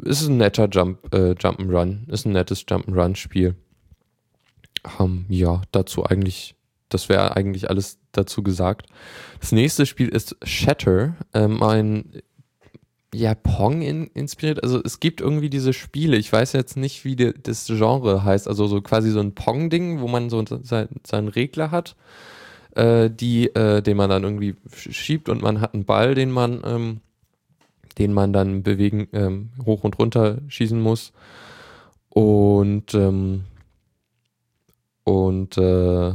[0.02, 3.54] ist ein netter Jump, äh, Jump'n'Run, ist ein nettes Jump'n'Run-Spiel.
[4.98, 6.56] Ähm, ja, dazu eigentlich,
[6.88, 8.86] das wäre eigentlich alles dazu gesagt.
[9.40, 12.22] Das nächste Spiel ist Shatter, ähm, ein
[13.14, 14.62] ja, Pong in, inspiriert.
[14.62, 18.48] Also es gibt irgendwie diese Spiele, ich weiß jetzt nicht, wie die, das Genre heißt,
[18.48, 21.94] also so quasi so ein Pong-Ding, wo man so sein, seinen Regler hat,
[22.74, 26.62] äh, die, äh, den man dann irgendwie schiebt und man hat einen Ball, den man,
[26.64, 27.00] ähm,
[27.98, 31.12] den man dann bewegen, ähm, hoch und runter schießen muss.
[32.08, 33.44] Und, ähm,
[35.04, 36.12] und, äh,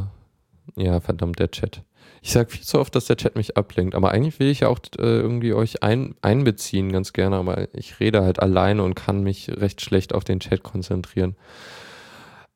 [0.75, 1.83] ja, verdammt, der Chat.
[2.27, 4.67] Ich sage viel zu oft, dass der Chat mich ablenkt, aber eigentlich will ich ja
[4.67, 9.23] auch äh, irgendwie euch ein, einbeziehen ganz gerne, aber ich rede halt alleine und kann
[9.23, 11.37] mich recht schlecht auf den Chat konzentrieren.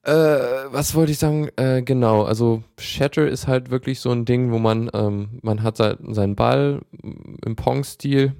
[0.03, 1.47] Äh, was wollte ich sagen?
[1.55, 5.77] Äh, genau, also Shatter ist halt wirklich so ein Ding, wo man, ähm, man hat
[5.77, 8.33] seinen Ball im Pong-Stil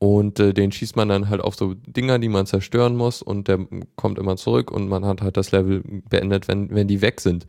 [0.00, 3.46] und äh, den schießt man dann halt auf so Dinger, die man zerstören muss und
[3.46, 3.60] der
[3.94, 7.46] kommt immer zurück und man hat halt das Level beendet, wenn, wenn die weg sind.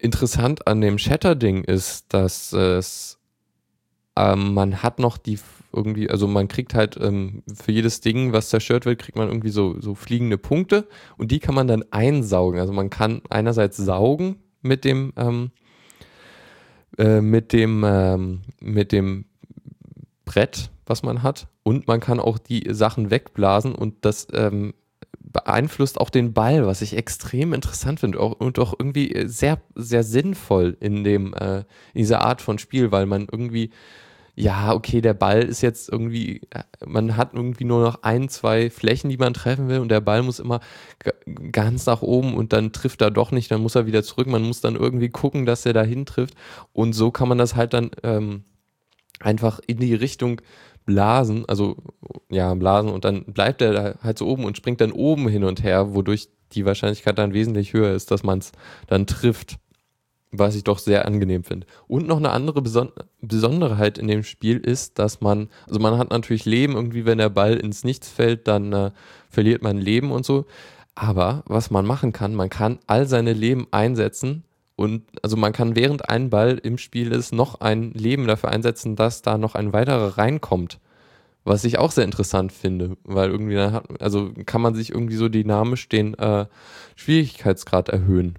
[0.00, 3.20] Interessant an dem Shatter-Ding ist, dass es
[4.16, 5.38] ähm, man hat noch die
[5.72, 9.50] irgendwie, also man kriegt halt ähm, für jedes Ding, was zerstört wird, kriegt man irgendwie
[9.50, 12.58] so, so fliegende Punkte und die kann man dann einsaugen.
[12.58, 15.50] Also man kann einerseits saugen mit dem, ähm,
[16.98, 19.26] äh, mit dem, ähm, mit dem
[20.24, 24.74] Brett, was man hat und man kann auch die Sachen wegblasen und das ähm,
[25.18, 30.76] beeinflusst auch den Ball, was ich extrem interessant finde und auch irgendwie sehr, sehr sinnvoll
[30.80, 31.58] in dem, äh,
[31.94, 33.70] in dieser Art von Spiel, weil man irgendwie
[34.40, 36.40] ja, okay, der Ball ist jetzt irgendwie,
[36.86, 40.22] man hat irgendwie nur noch ein, zwei Flächen, die man treffen will und der Ball
[40.22, 40.60] muss immer
[41.52, 44.28] ganz nach oben und dann trifft er doch nicht, dann muss er wieder zurück.
[44.28, 46.34] Man muss dann irgendwie gucken, dass er dahin trifft
[46.72, 48.44] und so kann man das halt dann ähm,
[49.18, 50.40] einfach in die Richtung
[50.90, 51.76] blasen, also
[52.30, 55.62] ja, blasen und dann bleibt er halt so oben und springt dann oben hin und
[55.62, 58.52] her, wodurch die Wahrscheinlichkeit dann wesentlich höher ist, dass man es
[58.88, 59.58] dann trifft
[60.32, 61.66] was ich doch sehr angenehm finde.
[61.88, 66.10] Und noch eine andere Beson Besonderheit in dem Spiel ist, dass man, also man hat
[66.10, 68.90] natürlich Leben, irgendwie wenn der Ball ins Nichts fällt, dann äh,
[69.28, 70.46] verliert man Leben und so.
[70.94, 74.44] Aber was man machen kann, man kann all seine Leben einsetzen
[74.80, 78.96] und also man kann während ein Ball im Spiel ist, noch ein Leben dafür einsetzen,
[78.96, 80.80] dass da noch ein weiterer reinkommt.
[81.44, 85.16] Was ich auch sehr interessant finde, weil irgendwie dann hat, also kann man sich irgendwie
[85.16, 86.46] so dynamisch den äh,
[86.96, 88.38] Schwierigkeitsgrad erhöhen.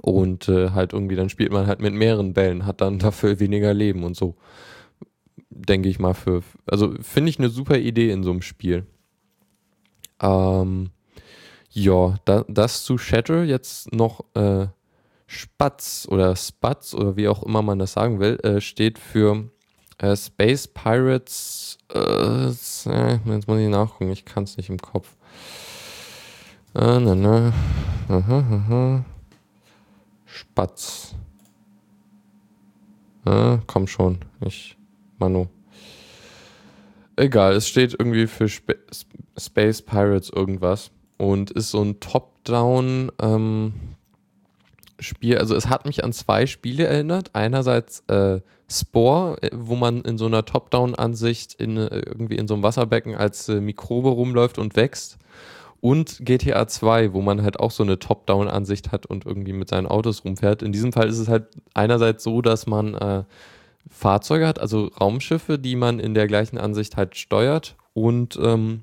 [0.00, 3.72] Und äh, halt irgendwie, dann spielt man halt mit mehreren Bällen, hat dann dafür weniger
[3.72, 4.34] Leben und so.
[5.50, 6.42] Denke ich mal für.
[6.68, 8.84] Also finde ich eine super Idee in so einem Spiel.
[10.20, 10.90] Ähm,
[11.70, 14.66] ja, da, das zu Shatter jetzt noch äh,
[15.26, 19.50] Spatz oder Spatz oder wie auch immer man das sagen will, äh, steht für
[19.98, 21.78] äh, Space Pirates.
[21.92, 22.86] Äh, jetzt
[23.48, 25.16] muss ich nachgucken, ich kann es nicht im Kopf.
[26.74, 27.52] Äh, na, na.
[28.08, 29.04] Aha, aha.
[30.26, 31.14] Spatz.
[33.24, 34.76] Ja, komm schon, ich,
[35.18, 35.48] Manu.
[37.16, 38.76] Egal, es steht irgendwie für Sp
[39.38, 43.72] Space Pirates irgendwas und ist so ein Top-Down ähm,
[44.98, 45.38] Spiel.
[45.38, 47.30] Also es hat mich an zwei Spiele erinnert.
[47.34, 52.54] Einerseits äh, Spore, äh, wo man in so einer Top-Down-Ansicht in, äh, irgendwie in so
[52.54, 55.18] einem Wasserbecken als äh, Mikrobe rumläuft und wächst
[55.80, 59.86] und GTA 2, wo man halt auch so eine Top-Down-Ansicht hat und irgendwie mit seinen
[59.86, 60.62] Autos rumfährt.
[60.62, 63.24] In diesem Fall ist es halt einerseits so, dass man äh,
[63.88, 68.82] Fahrzeuge hat, also Raumschiffe, die man in der gleichen Ansicht halt steuert und, ähm,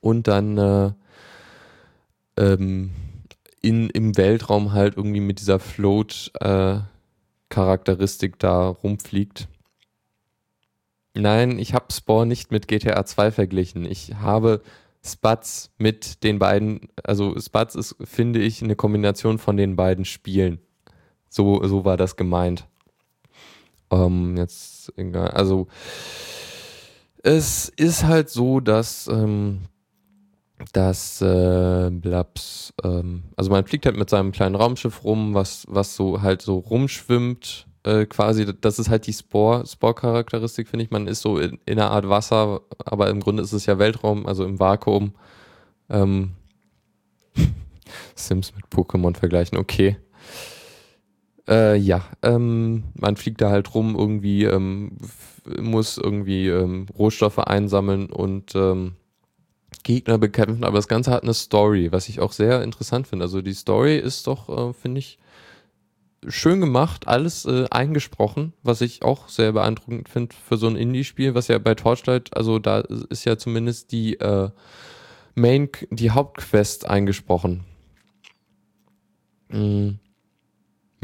[0.00, 0.90] und dann äh,
[2.36, 2.90] ähm,
[3.62, 9.48] in, im Weltraum halt irgendwie mit dieser Float-Charakteristik äh, da rumfliegt.
[11.14, 13.84] Nein, ich habe Spore nicht mit GTA 2 verglichen.
[13.84, 14.62] Ich habe
[15.04, 20.60] Spatz mit den beiden, also Spatz ist, finde ich, eine Kombination von den beiden Spielen.
[21.28, 22.66] So, so war das gemeint.
[23.90, 25.66] Ähm, jetzt, egal, also
[27.22, 29.62] es ist halt so, dass, ähm,
[30.72, 35.96] dass äh, Blabs, ähm, also man fliegt halt mit seinem kleinen Raumschiff rum, was, was
[35.96, 40.90] so halt so rumschwimmt äh, quasi, das ist halt die Spore, Spore-Charakteristik, finde ich.
[40.90, 44.26] Man ist so in, in, einer Art Wasser, aber im Grunde ist es ja Weltraum,
[44.26, 45.14] also im Vakuum.
[45.90, 46.32] Ähm,
[48.14, 49.96] Sims mit Pokémon vergleichen, okay.
[51.48, 54.96] Äh, ja, ähm, man fliegt da halt rum, irgendwie ähm,
[55.60, 58.94] muss irgendwie ähm, Rohstoffe einsammeln und ähm,
[59.82, 63.24] Gegner bekämpfen, aber das Ganze hat eine Story, was ich auch sehr interessant finde.
[63.24, 65.18] Also die Story ist doch, äh, finde ich,
[66.28, 71.34] schön gemacht, alles äh, eingesprochen, was ich auch sehr beeindruckend finde für so ein Indie-Spiel,
[71.34, 74.50] was ja bei Torchlight, also da ist ja zumindest die äh,
[75.34, 77.64] Main, die Hauptquest eingesprochen.
[79.48, 79.98] Mhm.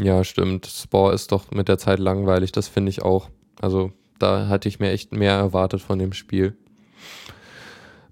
[0.00, 0.66] Ja, stimmt.
[0.66, 3.30] Spore ist doch mit der Zeit langweilig, das finde ich auch.
[3.60, 6.56] Also da hatte ich mir echt mehr erwartet von dem Spiel.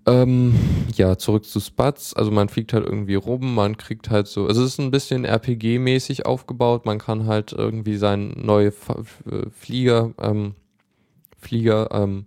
[0.09, 0.55] Ähm,
[0.95, 2.15] ja, zurück zu Spatz.
[2.15, 5.27] Also man fliegt halt irgendwie rum, man kriegt halt so, also es ist ein bisschen
[5.27, 6.87] RPG-mäßig aufgebaut.
[6.87, 10.55] Man kann halt irgendwie seinen neue äh, Flieger, ähm,
[11.39, 12.27] Flieger ähm,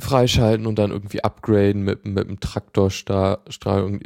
[0.00, 3.38] freischalten und dann irgendwie upgraden mit, mit einem Traktorstrahl,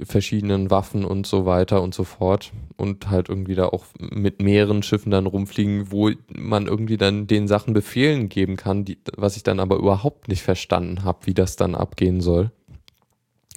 [0.05, 2.53] verschiedenen Waffen und so weiter und so fort.
[2.77, 7.47] Und halt irgendwie da auch mit mehreren Schiffen dann rumfliegen, wo man irgendwie dann den
[7.47, 11.57] Sachen Befehlen geben kann, die, was ich dann aber überhaupt nicht verstanden habe, wie das
[11.57, 12.51] dann abgehen soll.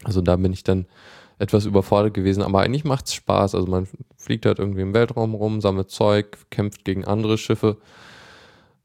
[0.03, 0.85] Also da bin ich dann
[1.39, 3.55] etwas überfordert gewesen, aber eigentlich macht's Spaß.
[3.55, 7.77] Also man fliegt halt irgendwie im Weltraum rum, sammelt Zeug, kämpft gegen andere Schiffe,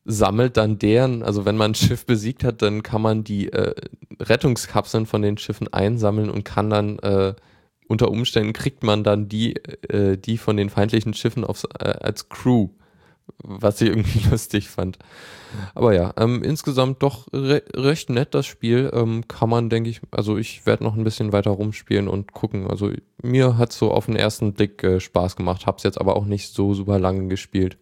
[0.04, 3.74] sammelt dann deren, also wenn man ein Schiff besiegt hat, dann kann man die äh,
[4.18, 7.34] Rettungskapseln von den Schiffen einsammeln und kann dann äh,
[7.88, 12.28] unter Umständen kriegt man dann die, äh, die von den feindlichen Schiffen aufs, äh, als
[12.28, 12.70] Crew
[13.42, 14.98] was ich irgendwie lustig fand.
[15.74, 18.90] Aber ja, ähm, insgesamt doch re recht nett das Spiel.
[18.92, 22.68] Ähm, kann man, denke ich, also ich werde noch ein bisschen weiter rumspielen und gucken.
[22.68, 22.90] Also
[23.22, 26.52] mir hat so auf den ersten Blick äh, Spaß gemacht, hab's jetzt aber auch nicht
[26.52, 27.78] so super lange gespielt.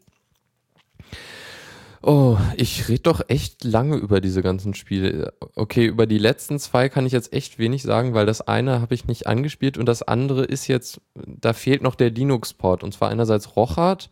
[2.03, 5.33] Oh, ich rede doch echt lange über diese ganzen Spiele.
[5.57, 8.95] Okay, über die letzten zwei kann ich jetzt echt wenig sagen, weil das eine habe
[8.95, 12.85] ich nicht angespielt und das andere ist jetzt, da fehlt noch der Linux-Port.
[12.85, 14.11] Und zwar einerseits Rochard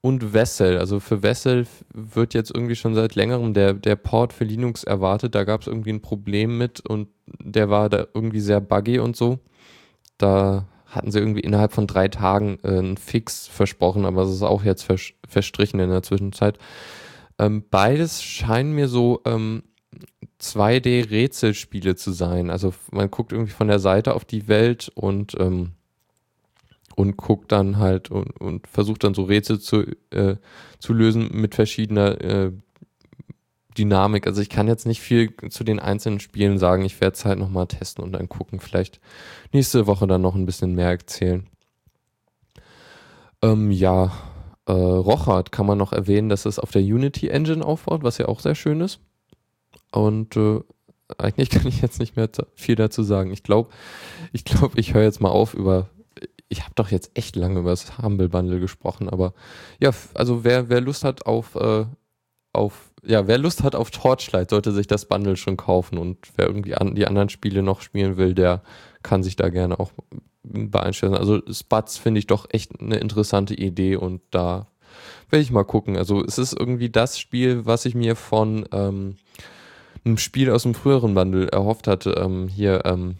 [0.00, 0.78] und Wessel.
[0.78, 5.34] Also für Wessel wird jetzt irgendwie schon seit längerem der, der Port für Linux erwartet.
[5.34, 9.16] Da gab es irgendwie ein Problem mit und der war da irgendwie sehr buggy und
[9.16, 9.38] so.
[10.16, 14.42] Da hatten sie irgendwie innerhalb von drei Tagen äh, einen Fix versprochen, aber es ist
[14.42, 16.58] auch jetzt vers verstrichen in der Zwischenzeit.
[17.38, 19.62] Ähm, beides scheinen mir so ähm,
[20.40, 22.50] 2D-Rätselspiele zu sein.
[22.50, 25.72] Also man guckt irgendwie von der Seite auf die Welt und ähm,
[26.98, 30.34] und guckt dann halt und, und versucht dann so Rätsel zu, äh,
[30.80, 32.52] zu lösen mit verschiedener äh,
[33.78, 34.26] Dynamik.
[34.26, 36.84] Also ich kann jetzt nicht viel zu den einzelnen Spielen sagen.
[36.84, 38.60] Ich werde es halt nochmal testen und dann gucken.
[38.60, 39.00] Vielleicht
[39.52, 41.46] nächste Woche dann noch ein bisschen mehr erzählen.
[43.42, 44.12] Ähm, ja,
[44.66, 48.26] äh, Rochard kann man noch erwähnen, dass es auf der Unity Engine aufbaut, was ja
[48.26, 49.00] auch sehr schön ist.
[49.92, 50.60] Und äh,
[51.16, 53.32] eigentlich kann ich jetzt nicht mehr viel dazu sagen.
[53.32, 53.70] Ich glaube,
[54.32, 55.88] ich glaube, ich höre jetzt mal auf, über
[56.48, 59.34] ich habe doch jetzt echt lange über das Humble Bundle gesprochen, aber
[59.80, 61.84] ja, also wer, wer Lust hat auf, äh,
[62.52, 66.46] auf, ja, wer Lust hat auf Torchlight, sollte sich das Bundle schon kaufen und wer
[66.46, 68.62] irgendwie an, die anderen Spiele noch spielen will, der
[69.02, 69.92] kann sich da gerne auch
[70.42, 71.14] beeinstellen.
[71.14, 74.68] Also Spatz finde ich doch echt eine interessante Idee und da
[75.30, 75.96] werde ich mal gucken.
[75.96, 79.16] Also es ist irgendwie das Spiel, was ich mir von ähm,
[80.04, 82.12] einem Spiel aus dem früheren Bundle erhofft hatte.
[82.12, 83.16] Ähm, hier, ähm,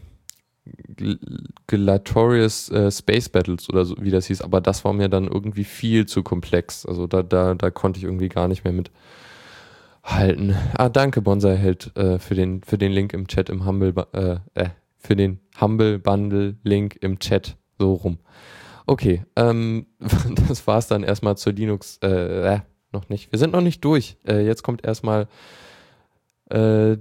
[1.67, 5.65] Glatorious äh, Space Battles oder so, wie das hieß, aber das war mir dann irgendwie
[5.65, 6.85] viel zu komplex.
[6.85, 8.91] Also da, da, da konnte ich irgendwie gar nicht mehr mit
[10.11, 10.55] halten.
[10.75, 14.37] Ah, danke, Bonsai Held, äh, für, den, für den Link im Chat im Humble, äh,
[14.55, 17.57] äh, für den Humble Bundle Link im Chat.
[17.79, 18.19] So rum.
[18.87, 19.87] Okay, ähm,
[20.49, 22.61] das war's dann erstmal zur Linux, äh, äh,
[22.93, 23.31] noch nicht.
[23.33, 24.17] Wir sind noch nicht durch.
[24.27, 25.29] Äh, jetzt kommt erstmal
[26.51, 26.97] äh,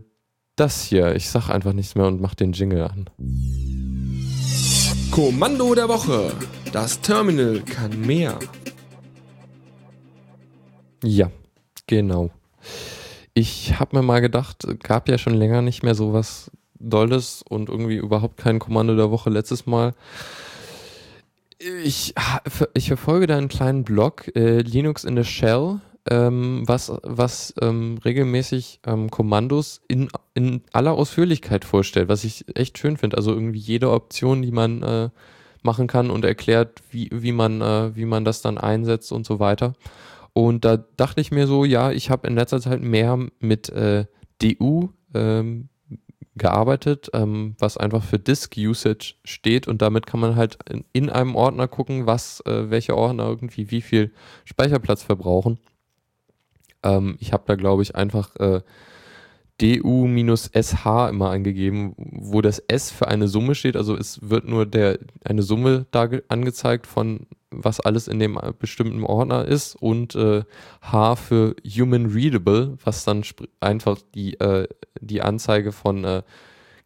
[0.56, 1.16] das hier.
[1.16, 3.10] Ich sag einfach nichts mehr und mach den Jingle an.
[5.12, 6.32] Kommando der Woche.
[6.74, 8.38] Das Terminal kann mehr.
[11.04, 11.32] Ja,
[11.86, 12.32] genau.
[13.40, 17.70] Ich habe mir mal gedacht, gab ja schon länger nicht mehr so was Dolles und
[17.70, 19.94] irgendwie überhaupt kein Kommando der Woche letztes Mal.
[21.84, 22.16] Ich,
[22.74, 28.00] ich verfolge da einen kleinen Blog, äh, Linux in the Shell ähm, was, was ähm,
[28.04, 33.18] regelmäßig ähm, Kommandos in, in aller Ausführlichkeit vorstellt, was ich echt schön finde.
[33.18, 35.10] Also irgendwie jede Option, die man äh,
[35.62, 39.40] machen kann und erklärt, wie, wie, man, äh, wie man das dann einsetzt und so
[39.40, 39.76] weiter.
[40.38, 44.06] Und da dachte ich mir so, ja, ich habe in letzter Zeit mehr mit äh,
[44.40, 45.70] DU ähm,
[46.36, 51.10] gearbeitet, ähm, was einfach für Disk Usage steht und damit kann man halt in, in
[51.10, 54.14] einem Ordner gucken, was, äh, welche Ordner irgendwie wie viel
[54.46, 55.58] Speicherplatz verbrauchen.
[56.84, 58.62] Ähm, ich habe da, glaube ich, einfach äh,
[59.60, 63.76] DU-SH immer angegeben, wo das S für eine Summe steht.
[63.76, 69.04] Also es wird nur der, eine Summe da angezeigt von was alles in dem bestimmten
[69.04, 70.44] Ordner ist und äh,
[70.82, 73.24] H für Human Readable, was dann
[73.62, 74.68] einfach die, äh,
[75.00, 76.24] die Anzeige von äh,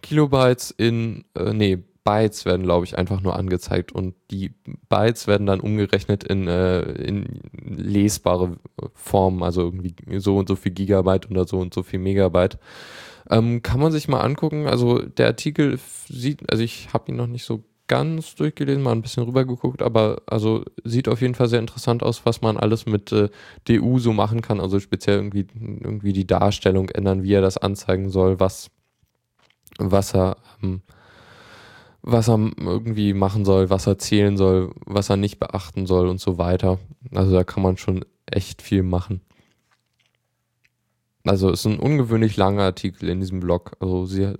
[0.01, 4.53] Kilobytes in, äh, nee, Bytes werden, glaube ich, einfach nur angezeigt und die
[4.89, 8.57] Bytes werden dann umgerechnet in, äh, in lesbare
[8.93, 12.57] Formen, also irgendwie so und so viel Gigabyte oder so und so viel Megabyte.
[13.29, 14.67] Ähm, kann man sich mal angucken.
[14.67, 15.79] Also der Artikel
[16.09, 20.21] sieht, also ich habe ihn noch nicht so ganz durchgelesen, mal ein bisschen rübergeguckt, aber
[20.25, 23.29] also sieht auf jeden Fall sehr interessant aus, was man alles mit äh,
[23.65, 24.59] DU so machen kann.
[24.59, 28.71] Also speziell irgendwie, irgendwie die Darstellung ändern, wie er das anzeigen soll, was,
[29.77, 30.81] was er ähm,
[32.03, 36.19] was er irgendwie machen soll, was er zählen soll, was er nicht beachten soll und
[36.19, 36.79] so weiter.
[37.13, 39.21] Also da kann man schon echt viel machen.
[41.23, 43.73] Also es ist ein ungewöhnlich langer Artikel in diesem Blog.
[43.79, 44.33] Also sie,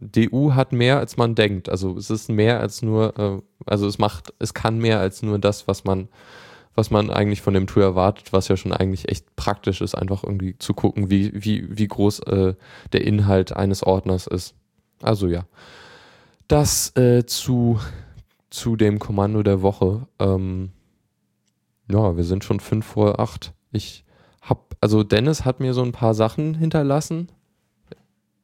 [0.00, 1.68] DU hat mehr als man denkt.
[1.68, 5.40] Also es ist mehr als nur, äh, also es macht, es kann mehr als nur
[5.40, 6.08] das, was man,
[6.76, 10.22] was man eigentlich von dem Tool erwartet, was ja schon eigentlich echt praktisch ist, einfach
[10.22, 12.54] irgendwie zu gucken, wie, wie, wie groß äh,
[12.92, 14.54] der Inhalt eines Ordners ist.
[15.02, 15.44] Also ja.
[16.48, 17.78] Das äh, zu,
[18.48, 20.08] zu dem Kommando der Woche.
[20.18, 20.70] Ähm,
[21.90, 23.52] ja, wir sind schon fünf vor acht.
[23.70, 24.04] Ich
[24.40, 27.28] hab, also Dennis hat mir so ein paar Sachen hinterlassen,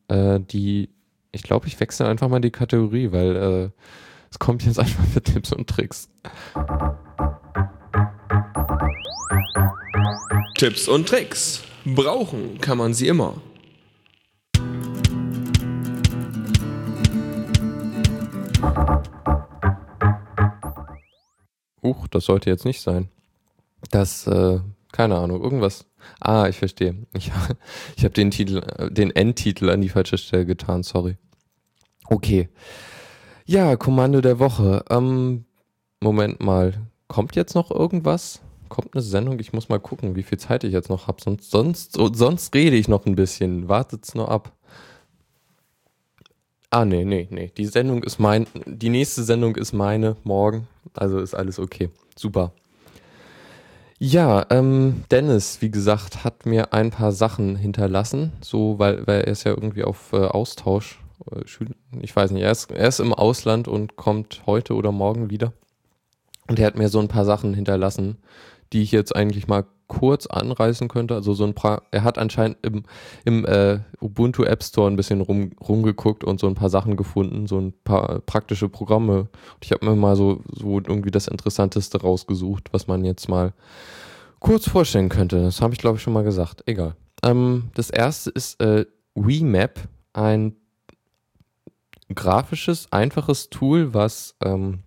[0.09, 0.90] äh, die,
[1.32, 3.70] ich glaube, ich wechsle einfach mal die Kategorie, weil äh,
[4.30, 6.11] es kommt jetzt einfach mit Tipps und Tricks.
[10.59, 11.62] Tipps und Tricks.
[11.86, 13.34] Brauchen kann man sie immer.
[21.82, 23.08] Huch, das sollte jetzt nicht sein.
[23.90, 24.60] Das, äh,
[24.92, 25.86] keine Ahnung, irgendwas.
[26.20, 26.96] Ah, ich verstehe.
[27.14, 27.30] Ich,
[27.96, 31.16] ich habe den Titel, äh, den Endtitel an die falsche Stelle getan, sorry.
[32.08, 32.48] Okay.
[33.44, 34.84] Ja, Kommando der Woche.
[34.88, 35.44] Ähm,
[36.00, 36.74] Moment mal.
[37.08, 38.40] Kommt jetzt noch irgendwas?
[38.68, 39.38] Kommt eine Sendung?
[39.38, 41.20] Ich muss mal gucken, wie viel Zeit ich jetzt noch habe.
[41.22, 43.68] Sonst, sonst, sonst rede ich noch ein bisschen.
[43.68, 44.52] Wartet's nur ab.
[46.74, 47.52] Ah, nee, nee, nee.
[47.56, 50.66] Die Sendung ist mein, die nächste Sendung ist meine morgen.
[50.92, 51.88] Also ist alles okay.
[52.16, 52.50] Super.
[54.00, 59.28] Ja, ähm, Dennis, wie gesagt, hat mir ein paar Sachen hinterlassen, so weil, weil er
[59.28, 61.00] ist ja irgendwie auf äh, Austausch.
[61.30, 61.44] Äh,
[62.00, 65.52] ich weiß nicht, er ist, er ist im Ausland und kommt heute oder morgen wieder.
[66.48, 68.18] Und er hat mir so ein paar Sachen hinterlassen,
[68.72, 71.14] die ich jetzt eigentlich mal kurz anreißen könnte.
[71.14, 72.85] Also so ein paar, er hat anscheinend im,
[73.24, 77.47] im äh, Ubuntu App Store ein bisschen rum, rumgeguckt und so ein paar Sachen gefunden,
[77.47, 79.20] so ein paar praktische Programme.
[79.20, 83.53] Und ich habe mir mal so, so irgendwie das Interessanteste rausgesucht, was man jetzt mal
[84.41, 85.43] kurz vorstellen könnte.
[85.43, 86.62] Das habe ich, glaube ich, schon mal gesagt.
[86.66, 86.95] Egal.
[87.22, 89.80] Ähm, das erste ist äh, WeMap,
[90.12, 90.57] ein
[92.14, 94.80] grafisches, einfaches Tool, was ähm,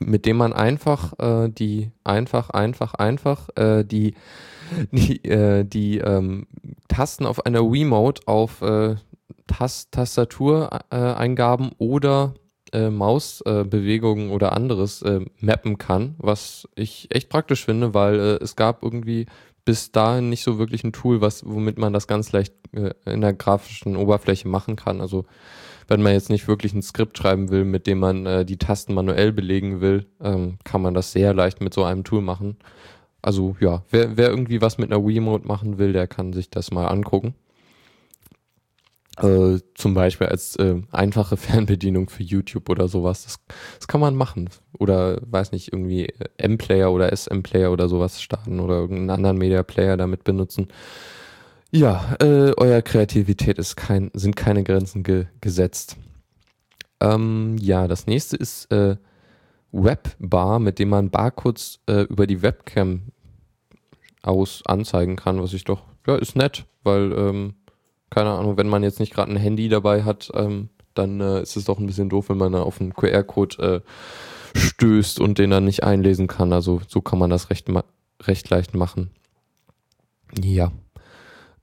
[0.00, 4.14] mit dem man einfach äh, die einfach einfach einfach äh, die
[4.92, 6.46] die, äh, die ähm,
[6.88, 8.96] Tasten auf einer Wiimote auf äh,
[9.46, 12.34] Tast Tastatureingaben oder
[12.72, 18.54] äh, Mausbewegungen oder anderes äh, mappen kann, was ich echt praktisch finde, weil äh, es
[18.54, 19.26] gab irgendwie
[19.64, 23.20] bis dahin nicht so wirklich ein Tool, was womit man das ganz leicht äh, in
[23.20, 25.00] der grafischen Oberfläche machen kann.
[25.00, 25.24] Also
[25.90, 28.94] wenn man jetzt nicht wirklich ein Skript schreiben will, mit dem man äh, die Tasten
[28.94, 32.56] manuell belegen will, ähm, kann man das sehr leicht mit so einem Tool machen.
[33.22, 36.70] Also ja, wer, wer irgendwie was mit einer Wiimote machen will, der kann sich das
[36.70, 37.34] mal angucken.
[39.18, 43.24] Äh, zum Beispiel als äh, einfache Fernbedienung für YouTube oder sowas.
[43.24, 43.40] Das,
[43.80, 44.48] das kann man machen.
[44.78, 49.96] Oder weiß nicht, irgendwie äh, M-Player oder SM-Player oder sowas starten oder irgendeinen anderen Media-Player
[49.96, 50.68] damit benutzen.
[51.72, 55.96] Ja, äh, euer Kreativität ist kein, sind keine Grenzen ge gesetzt.
[57.00, 58.96] Ähm, ja, das nächste ist äh,
[59.72, 63.12] Webbar, mit dem man Barcodes äh, über die Webcam
[64.22, 67.54] aus anzeigen kann, was ich doch, ja, ist nett, weil, ähm,
[68.10, 71.56] keine Ahnung, wenn man jetzt nicht gerade ein Handy dabei hat, ähm, dann äh, ist
[71.56, 73.84] es doch ein bisschen doof, wenn man auf einen QR-Code
[74.56, 76.52] äh, stößt und den dann nicht einlesen kann.
[76.52, 77.68] Also so kann man das recht,
[78.22, 79.10] recht leicht machen.
[80.42, 80.72] Ja.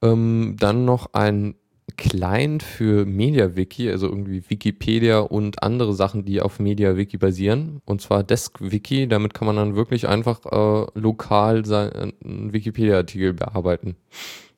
[0.02, 1.56] Ähm, dann noch ein
[1.96, 7.82] Client für MediaWiki, also irgendwie Wikipedia und andere Sachen, die auf MediaWiki basieren.
[7.86, 9.08] Und zwar DeskWiki.
[9.08, 13.96] Damit kann man dann wirklich einfach äh, lokal seinen Wikipedia-Artikel bearbeiten.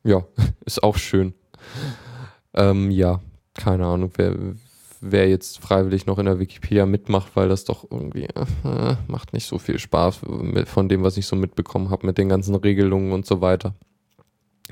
[0.03, 0.25] Ja,
[0.65, 1.33] ist auch schön.
[2.53, 3.21] Ähm, ja,
[3.53, 4.35] keine Ahnung, wer,
[4.99, 9.45] wer jetzt freiwillig noch in der Wikipedia mitmacht, weil das doch irgendwie äh, macht nicht
[9.45, 10.21] so viel Spaß
[10.65, 13.75] von dem, was ich so mitbekommen habe mit den ganzen Regelungen und so weiter.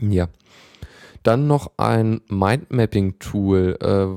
[0.02, 0.28] Ja.
[1.24, 4.08] Dann noch ein Mindmapping-Tool, äh,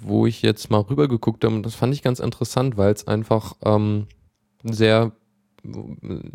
[0.00, 1.54] wo ich jetzt mal rüber geguckt habe.
[1.54, 4.06] Und das fand ich ganz interessant, weil es einfach ähm,
[4.62, 5.12] sehr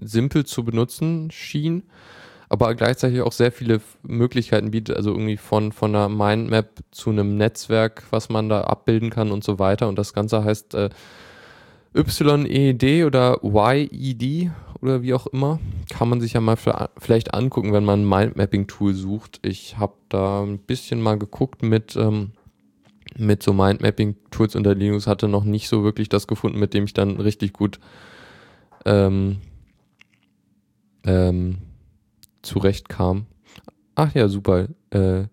[0.02, 1.84] simpel zu benutzen schien,
[2.50, 7.38] aber gleichzeitig auch sehr viele Möglichkeiten bietet, also irgendwie von, von einer Mindmap zu einem
[7.38, 9.88] Netzwerk, was man da abbilden kann und so weiter.
[9.88, 10.90] Und das Ganze heißt äh,
[11.94, 14.52] YED oder YED
[14.82, 15.60] oder wie auch immer.
[15.90, 16.58] Kann man sich ja mal
[16.98, 19.40] vielleicht angucken, wenn man ein Mindmapping-Tool sucht.
[19.44, 22.32] Ich habe da ein bisschen mal geguckt mit, ähm,
[23.18, 26.94] mit so Mindmapping-Tools unter Linux, hatte noch nicht so wirklich das gefunden, mit dem ich
[26.94, 27.80] dann richtig gut
[28.86, 29.38] ähm,
[31.04, 31.60] ähm,
[32.42, 33.26] zurechtkam.
[33.96, 34.68] Ach ja, super.
[34.90, 35.26] Äh,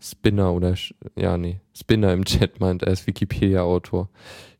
[0.00, 0.74] Spinner oder,
[1.16, 4.08] ja, nee, Spinner im Chat meint, er ist Wikipedia-Autor.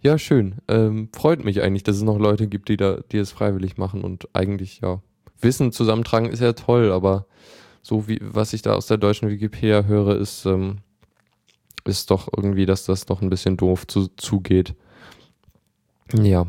[0.02, 0.56] Ja, schön.
[0.68, 4.02] Ähm, freut mich eigentlich, dass es noch Leute gibt, die da, die es freiwillig machen
[4.02, 5.02] und eigentlich, ja,
[5.40, 7.26] Wissen zusammentragen ist ja toll, aber
[7.82, 10.78] so wie, was ich da aus der deutschen Wikipedia höre, ist, ähm,
[11.84, 14.74] ist doch irgendwie, dass das doch ein bisschen doof zu, zugeht.
[16.12, 16.46] Ja.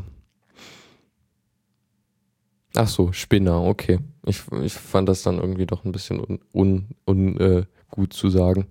[2.76, 4.00] Ach so, Spinner, okay.
[4.26, 8.30] Ich, ich fand das dann irgendwie doch ein bisschen un, un, un äh, gut zu
[8.30, 8.68] sagen.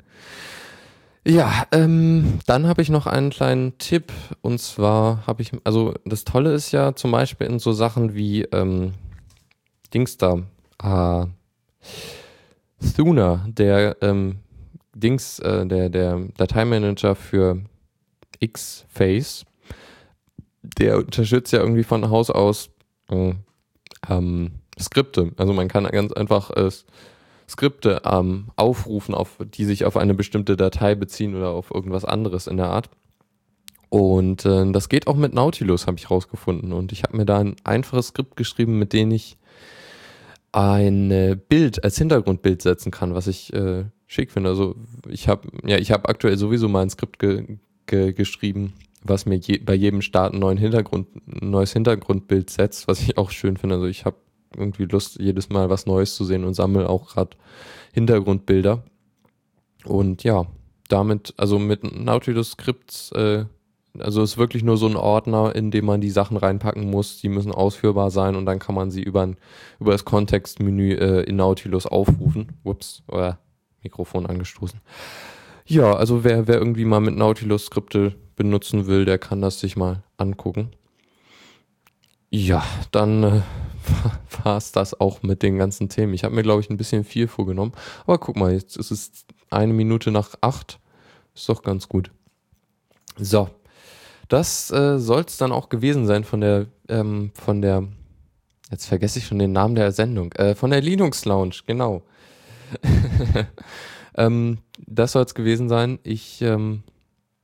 [1.26, 4.10] Ja, ähm, dann habe ich noch einen kleinen Tipp
[4.40, 8.42] und zwar habe ich, also das Tolle ist ja zum Beispiel in so Sachen wie
[8.44, 8.94] ähm,
[9.92, 10.38] Dings da,
[10.82, 11.26] äh,
[12.96, 14.38] Thuna, der ähm,
[14.94, 17.60] Dings, äh, der, der Dateimanager für
[18.38, 19.44] X-Face,
[20.62, 22.70] der unterstützt ja irgendwie von Haus aus
[23.10, 23.34] äh,
[24.08, 25.32] ähm, Skripte.
[25.36, 26.70] Also man kann ganz einfach äh,
[27.50, 32.46] Skripte ähm, aufrufen, auf, die sich auf eine bestimmte Datei beziehen oder auf irgendwas anderes
[32.46, 32.88] in der Art.
[33.88, 36.72] Und äh, das geht auch mit Nautilus, habe ich rausgefunden.
[36.72, 39.36] Und ich habe mir da ein einfaches Skript geschrieben, mit dem ich
[40.52, 44.50] ein Bild als Hintergrundbild setzen kann, was ich äh, schick finde.
[44.50, 44.76] Also
[45.08, 49.58] ich habe ja, ich aktuell sowieso mal ein Skript ge ge geschrieben, was mir je,
[49.58, 53.76] bei jedem Start einen neuen Hintergrund, ein neues Hintergrundbild setzt, was ich auch schön finde.
[53.76, 54.16] Also ich habe
[54.56, 57.36] irgendwie Lust, jedes Mal was Neues zu sehen und sammle auch gerade
[57.92, 58.82] Hintergrundbilder.
[59.84, 60.46] Und ja,
[60.88, 63.44] damit, also mit Nautilus Scripts, äh,
[63.98, 67.20] also ist wirklich nur so ein Ordner, in dem man die Sachen reinpacken muss.
[67.20, 69.28] Die müssen ausführbar sein und dann kann man sie über,
[69.80, 72.52] über das Kontextmenü äh, in Nautilus aufrufen.
[72.62, 73.38] Ups, oder
[73.82, 74.80] Mikrofon angestoßen.
[75.66, 79.76] Ja, also wer, wer irgendwie mal mit Nautilus Skripte benutzen will, der kann das sich
[79.76, 80.70] mal angucken.
[82.30, 83.42] Ja, dann äh,
[84.44, 86.14] war es das auch mit den ganzen Themen.
[86.14, 87.72] Ich habe mir, glaube ich, ein bisschen viel vorgenommen.
[88.06, 89.10] Aber guck mal, jetzt ist es
[89.50, 90.78] eine Minute nach acht.
[91.34, 92.10] Ist doch ganz gut.
[93.16, 93.48] So,
[94.28, 97.88] das äh, soll es dann auch gewesen sein von der, ähm, von der,
[98.70, 102.02] jetzt vergesse ich schon den Namen der Sendung, äh, von der Linux Lounge, genau.
[104.14, 105.98] ähm, das soll es gewesen sein.
[106.04, 106.84] Ich ähm,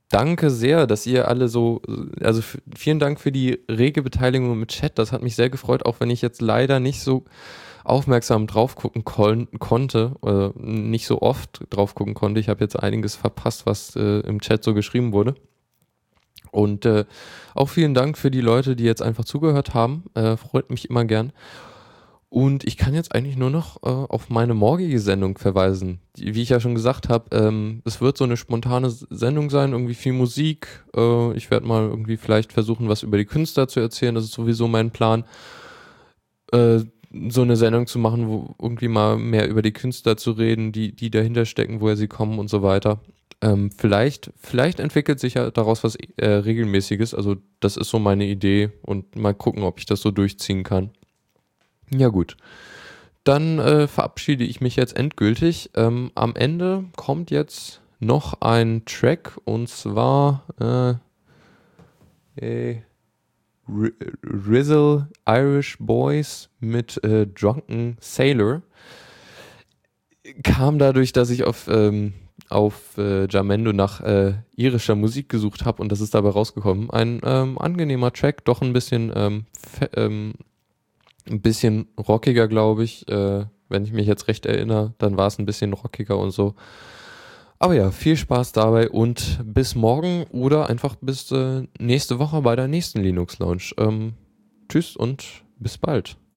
[0.09, 1.81] danke sehr, dass ihr alle so,
[2.21, 2.41] also
[2.75, 4.97] vielen Dank für die rege Beteiligung mit Chat.
[4.97, 7.25] Das hat mich sehr gefreut, auch wenn ich jetzt leider nicht so
[7.83, 12.39] aufmerksam drauf gucken kon konnte, oder nicht so oft drauf gucken konnte.
[12.39, 15.35] Ich habe jetzt einiges verpasst, was äh, im Chat so geschrieben wurde.
[16.51, 17.05] Und äh,
[17.53, 20.03] auch vielen Dank für die Leute, die jetzt einfach zugehört haben.
[20.15, 21.31] Äh, freut mich immer gern.
[22.29, 26.01] Und ich kann jetzt eigentlich nur noch äh, auf meine morgige Sendung verweisen.
[26.17, 29.71] Die, wie ich ja schon gesagt habe, ähm, es wird so eine spontane Sendung sein,
[29.71, 30.85] irgendwie viel Musik.
[30.95, 34.13] Äh, ich werde mal irgendwie vielleicht versuchen, was über die Künstler zu erzählen.
[34.13, 35.23] Das ist sowieso mein Plan.
[36.51, 36.81] Äh,
[37.29, 40.93] so eine Sendung zu machen, wo irgendwie mal mehr über die Künstler zu reden, die,
[40.93, 42.99] die dahinter stecken, woher sie kommen und so weiter.
[43.39, 47.13] Ähm, vielleicht, vielleicht entwickelt sich ja daraus was äh, Regelmäßiges.
[47.13, 50.91] Also, das ist so meine Idee und mal gucken, ob ich das so durchziehen kann.
[51.89, 52.37] Ja, gut.
[53.23, 55.71] Dann äh, verabschiede ich mich jetzt endgültig.
[55.75, 60.93] Ähm, am Ende kommt jetzt noch ein Track und zwar äh,
[62.45, 62.81] äh,
[63.67, 68.61] Rizzle Irish Boys mit äh, Drunken Sailor.
[70.43, 72.13] Kam dadurch, dass ich auf, ähm,
[72.49, 76.89] auf äh, Jamendo nach äh, irischer Musik gesucht habe und das ist dabei rausgekommen.
[76.91, 79.45] Ein ähm, angenehmer Track, doch ein bisschen ähm,
[79.95, 80.33] ähm
[81.29, 83.07] ein bisschen rockiger, glaube ich.
[83.07, 86.55] Äh, wenn ich mich jetzt recht erinnere, dann war es ein bisschen rockiger und so.
[87.59, 92.55] Aber ja, viel Spaß dabei und bis morgen oder einfach bis äh, nächste Woche bei
[92.55, 93.71] der nächsten Linux Lounge.
[93.77, 94.13] Ähm,
[94.69, 95.25] tschüss und
[95.59, 96.17] bis bald.